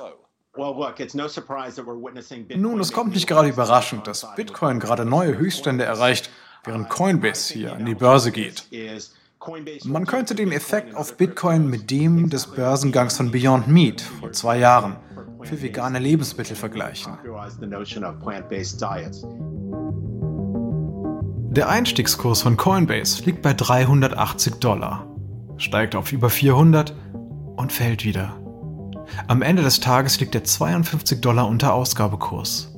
Nun, 2.57 2.81
es 2.81 2.93
kommt 2.93 3.15
nicht 3.15 3.27
gerade 3.27 3.49
überraschend, 3.49 4.07
dass 4.07 4.27
Bitcoin 4.35 4.81
gerade 4.81 5.05
neue 5.05 5.37
Höchststände 5.39 5.85
erreicht, 5.85 6.31
während 6.65 6.89
Coinbase 6.89 7.53
hier 7.53 7.73
an 7.75 7.87
die 7.87 7.95
Börse 7.95 8.33
geht. 8.33 8.65
Man 9.85 10.07
könnte 10.07 10.35
den 10.35 10.51
Effekt 10.53 10.95
auf 10.97 11.17
Bitcoin 11.17 11.69
mit 11.69 11.91
dem 11.91 12.29
des 12.29 12.47
Börsengangs 12.47 13.17
von 13.17 13.31
Beyond 13.31 13.69
Meat 13.69 14.01
vor 14.01 14.33
zwei 14.33 14.59
Jahren 14.59 14.97
für 15.43 15.63
vegane 15.63 16.01
Lebensmittel 16.01 16.57
vergleichen. 16.57 17.17
Der 21.51 21.69
Einstiegskurs 21.69 22.43
von 22.43 22.57
Coinbase 22.57 23.25
liegt 23.25 23.43
bei 23.43 23.55
380 23.55 24.55
Dollar, 24.57 25.07
steigt 25.57 25.95
auf 25.95 26.13
über 26.13 26.31
400 26.31 26.95
und 27.57 27.73
fällt 27.73 28.05
wieder. 28.05 28.37
Am 29.27 29.43
Ende 29.43 29.63
des 29.63 29.81
Tages 29.81 30.21
liegt 30.21 30.35
er 30.35 30.45
52 30.45 31.21
Dollar 31.21 31.49
unter 31.49 31.75
Ausgabekurs. 31.75 32.73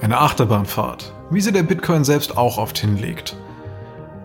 Eine 0.00 0.18
Achterbahnfahrt, 0.18 1.12
wie 1.30 1.40
sie 1.40 1.52
der 1.52 1.62
Bitcoin 1.62 2.04
selbst 2.04 2.36
auch 2.36 2.58
oft 2.58 2.78
hinlegt. 2.78 3.36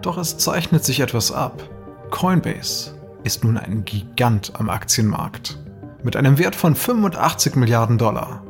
Doch 0.02 0.18
es 0.18 0.38
zeichnet 0.38 0.84
sich 0.84 1.00
etwas 1.00 1.32
ab. 1.32 1.64
Coinbase 2.12 2.94
ist 3.24 3.44
nun 3.44 3.58
ein 3.58 3.86
Gigant 3.86 4.54
am 4.56 4.70
Aktienmarkt. 4.70 5.58
Mit 6.04 6.16
einem 6.16 6.38
Wert 6.38 6.56
von 6.56 6.76
85 6.76 7.56
Milliarden 7.56 7.98
Dollar. 7.98 8.44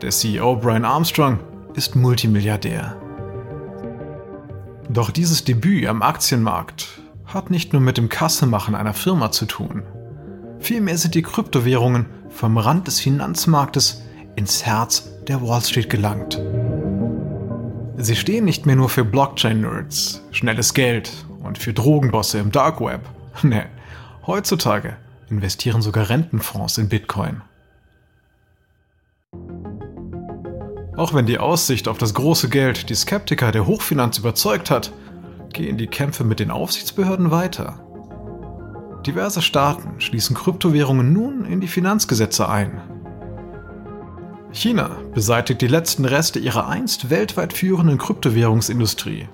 Der 0.00 0.10
CEO 0.10 0.56
Brian 0.56 0.84
Armstrong 0.84 1.38
ist 1.74 1.94
Multimilliardär. 1.94 2.96
Doch 4.88 5.10
dieses 5.10 5.44
Debüt 5.44 5.86
am 5.86 6.02
Aktienmarkt 6.02 7.00
hat 7.26 7.50
nicht 7.50 7.72
nur 7.72 7.82
mit 7.82 7.98
dem 7.98 8.08
Kassemachen 8.08 8.74
einer 8.74 8.94
Firma 8.94 9.30
zu 9.30 9.46
tun. 9.46 9.82
Vielmehr 10.64 10.96
sind 10.96 11.14
die 11.14 11.20
Kryptowährungen 11.20 12.06
vom 12.30 12.56
Rand 12.56 12.86
des 12.86 12.98
Finanzmarktes 12.98 14.02
ins 14.34 14.64
Herz 14.64 15.10
der 15.28 15.42
Wall 15.42 15.60
Street 15.60 15.90
gelangt. 15.90 16.40
Sie 17.98 18.16
stehen 18.16 18.46
nicht 18.46 18.64
mehr 18.64 18.74
nur 18.74 18.88
für 18.88 19.04
Blockchain-Nerds, 19.04 20.22
schnelles 20.30 20.72
Geld 20.72 21.26
und 21.42 21.58
für 21.58 21.74
Drogenbosse 21.74 22.38
im 22.38 22.50
Dark 22.50 22.80
Web. 22.80 23.02
Nee, 23.42 23.64
heutzutage 24.26 24.96
investieren 25.28 25.82
sogar 25.82 26.08
Rentenfonds 26.08 26.78
in 26.78 26.88
Bitcoin. 26.88 27.42
Auch 30.96 31.12
wenn 31.12 31.26
die 31.26 31.38
Aussicht 31.38 31.88
auf 31.88 31.98
das 31.98 32.14
große 32.14 32.48
Geld 32.48 32.88
die 32.88 32.94
Skeptiker 32.94 33.52
der 33.52 33.66
Hochfinanz 33.66 34.16
überzeugt 34.16 34.70
hat, 34.70 34.94
gehen 35.52 35.76
die 35.76 35.88
Kämpfe 35.88 36.24
mit 36.24 36.40
den 36.40 36.50
Aufsichtsbehörden 36.50 37.30
weiter. 37.30 37.84
Diverse 39.06 39.42
Staaten 39.42 40.00
schließen 40.00 40.34
Kryptowährungen 40.34 41.12
nun 41.12 41.44
in 41.44 41.60
die 41.60 41.68
Finanzgesetze 41.68 42.48
ein. 42.48 42.80
China 44.50 44.92
beseitigt 45.12 45.60
die 45.60 45.66
letzten 45.66 46.06
Reste 46.06 46.38
ihrer 46.38 46.68
einst 46.68 47.10
weltweit 47.10 47.52
führenden 47.52 47.98
Kryptowährungsindustrie. 47.98 49.28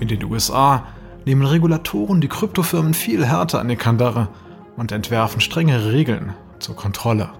In 0.00 0.08
den 0.08 0.24
USA 0.24 0.86
nehmen 1.26 1.44
Regulatoren 1.44 2.20
die 2.20 2.28
Kryptofirmen 2.28 2.94
viel 2.94 3.26
härter 3.26 3.60
an 3.60 3.68
die 3.68 3.76
Kandare 3.76 4.28
und 4.76 4.92
entwerfen 4.92 5.40
strengere 5.40 5.92
Regeln 5.92 6.32
zur 6.58 6.76
Kontrolle. 6.76 7.30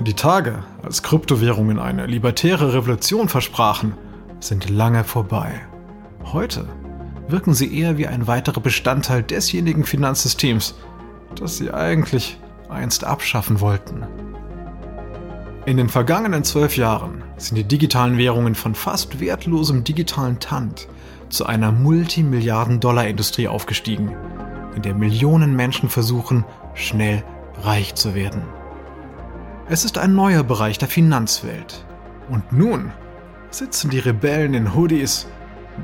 Die 0.00 0.14
Tage, 0.14 0.64
als 0.82 1.02
Kryptowährungen 1.02 1.78
eine 1.78 2.06
libertäre 2.06 2.72
Revolution 2.72 3.28
versprachen, 3.28 3.94
sind 4.40 4.68
lange 4.68 5.04
vorbei. 5.04 5.60
Heute 6.32 6.66
wirken 7.28 7.54
sie 7.54 7.78
eher 7.78 7.98
wie 7.98 8.06
ein 8.06 8.26
weiterer 8.26 8.60
Bestandteil 8.60 9.22
desjenigen 9.22 9.84
Finanzsystems, 9.84 10.74
das 11.34 11.58
sie 11.58 11.70
eigentlich 11.70 12.38
einst 12.68 13.04
abschaffen 13.04 13.60
wollten. 13.60 14.06
In 15.66 15.76
den 15.76 15.88
vergangenen 15.88 16.44
zwölf 16.44 16.76
Jahren 16.76 17.22
sind 17.36 17.56
die 17.56 17.64
digitalen 17.64 18.16
Währungen 18.16 18.54
von 18.54 18.74
fast 18.74 19.20
wertlosem 19.20 19.84
digitalen 19.84 20.38
Tand 20.40 20.88
zu 21.28 21.44
einer 21.44 21.72
Multimilliarden-Dollar-Industrie 21.72 23.48
aufgestiegen, 23.48 24.16
in 24.74 24.82
der 24.82 24.94
Millionen 24.94 25.54
Menschen 25.54 25.90
versuchen, 25.90 26.44
schnell 26.72 27.22
reich 27.62 27.94
zu 27.94 28.14
werden. 28.14 28.42
Es 29.68 29.84
ist 29.84 29.98
ein 29.98 30.14
neuer 30.14 30.42
Bereich 30.42 30.78
der 30.78 30.88
Finanzwelt. 30.88 31.84
Und 32.30 32.52
nun 32.52 32.90
sitzen 33.50 33.90
die 33.90 33.98
Rebellen 33.98 34.54
in 34.54 34.74
Hoodies 34.74 35.26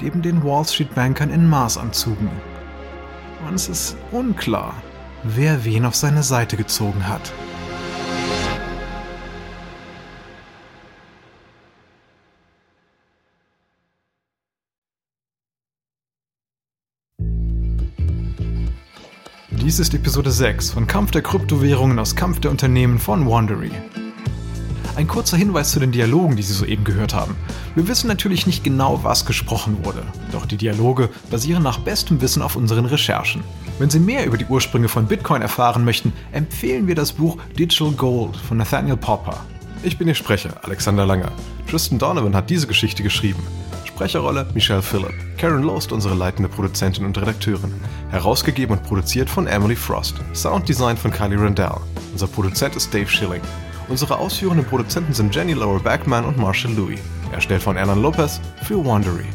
neben 0.00 0.22
den 0.22 0.42
Wall 0.42 0.64
Street 0.64 0.94
Bankern 0.94 1.30
in 1.30 1.48
Maßanzügen. 1.48 2.28
Und 3.46 3.54
es 3.54 3.68
ist 3.68 3.96
unklar, 4.10 4.74
wer 5.22 5.64
wen 5.64 5.84
auf 5.84 5.94
seine 5.94 6.22
Seite 6.22 6.56
gezogen 6.56 7.08
hat. 7.08 7.32
Dies 19.50 19.78
ist 19.78 19.94
Episode 19.94 20.30
6 20.30 20.70
von 20.70 20.86
Kampf 20.86 21.10
der 21.10 21.22
Kryptowährungen 21.22 21.98
aus 21.98 22.14
Kampf 22.14 22.38
der 22.40 22.50
Unternehmen 22.50 22.98
von 22.98 23.26
Wandery. 23.26 23.72
Ein 24.96 25.08
kurzer 25.08 25.36
Hinweis 25.36 25.72
zu 25.72 25.80
den 25.80 25.90
Dialogen, 25.90 26.36
die 26.36 26.42
Sie 26.44 26.52
soeben 26.52 26.84
gehört 26.84 27.14
haben. 27.14 27.34
Wir 27.74 27.88
wissen 27.88 28.06
natürlich 28.06 28.46
nicht 28.46 28.62
genau, 28.62 29.00
was 29.02 29.26
gesprochen 29.26 29.84
wurde, 29.84 30.04
doch 30.30 30.46
die 30.46 30.56
Dialoge 30.56 31.10
basieren 31.30 31.64
nach 31.64 31.78
bestem 31.78 32.20
Wissen 32.20 32.42
auf 32.42 32.54
unseren 32.54 32.86
Recherchen. 32.86 33.42
Wenn 33.80 33.90
Sie 33.90 33.98
mehr 33.98 34.24
über 34.24 34.36
die 34.36 34.46
Ursprünge 34.46 34.88
von 34.88 35.06
Bitcoin 35.06 35.42
erfahren 35.42 35.84
möchten, 35.84 36.12
empfehlen 36.30 36.86
wir 36.86 36.94
das 36.94 37.10
Buch 37.10 37.38
Digital 37.58 37.90
Gold 37.90 38.36
von 38.36 38.56
Nathaniel 38.56 38.96
Popper. 38.96 39.44
Ich 39.82 39.98
bin 39.98 40.06
Ihr 40.06 40.14
Sprecher, 40.14 40.60
Alexander 40.62 41.04
Langer. 41.04 41.32
Tristan 41.68 41.98
Donovan 41.98 42.36
hat 42.36 42.48
diese 42.48 42.68
Geschichte 42.68 43.02
geschrieben. 43.02 43.42
Sprecherrolle 43.84 44.46
Michelle 44.54 44.80
Phillip. 44.80 45.12
Karen 45.38 45.64
Lost, 45.64 45.90
unsere 45.90 46.14
leitende 46.14 46.48
Produzentin 46.48 47.04
und 47.04 47.18
Redakteurin. 47.20 47.74
Herausgegeben 48.10 48.76
und 48.76 48.84
produziert 48.84 49.28
von 49.28 49.48
Emily 49.48 49.74
Frost. 49.74 50.14
Sounddesign 50.34 50.96
von 50.96 51.10
Kylie 51.10 51.40
Randell. 51.40 51.80
Unser 52.12 52.28
Produzent 52.28 52.76
ist 52.76 52.94
Dave 52.94 53.08
Schilling. 53.08 53.42
Unsere 53.88 54.18
ausführenden 54.18 54.66
Produzenten 54.66 55.12
sind 55.12 55.34
Jenny 55.34 55.52
Laura 55.52 55.78
Backman 55.78 56.24
und 56.24 56.38
Marshall 56.38 56.72
Louis. 56.72 57.00
Erstellt 57.32 57.62
von 57.62 57.76
Ernan 57.76 58.00
Lopez 58.00 58.40
für 58.62 58.84
Wandery. 58.84 59.26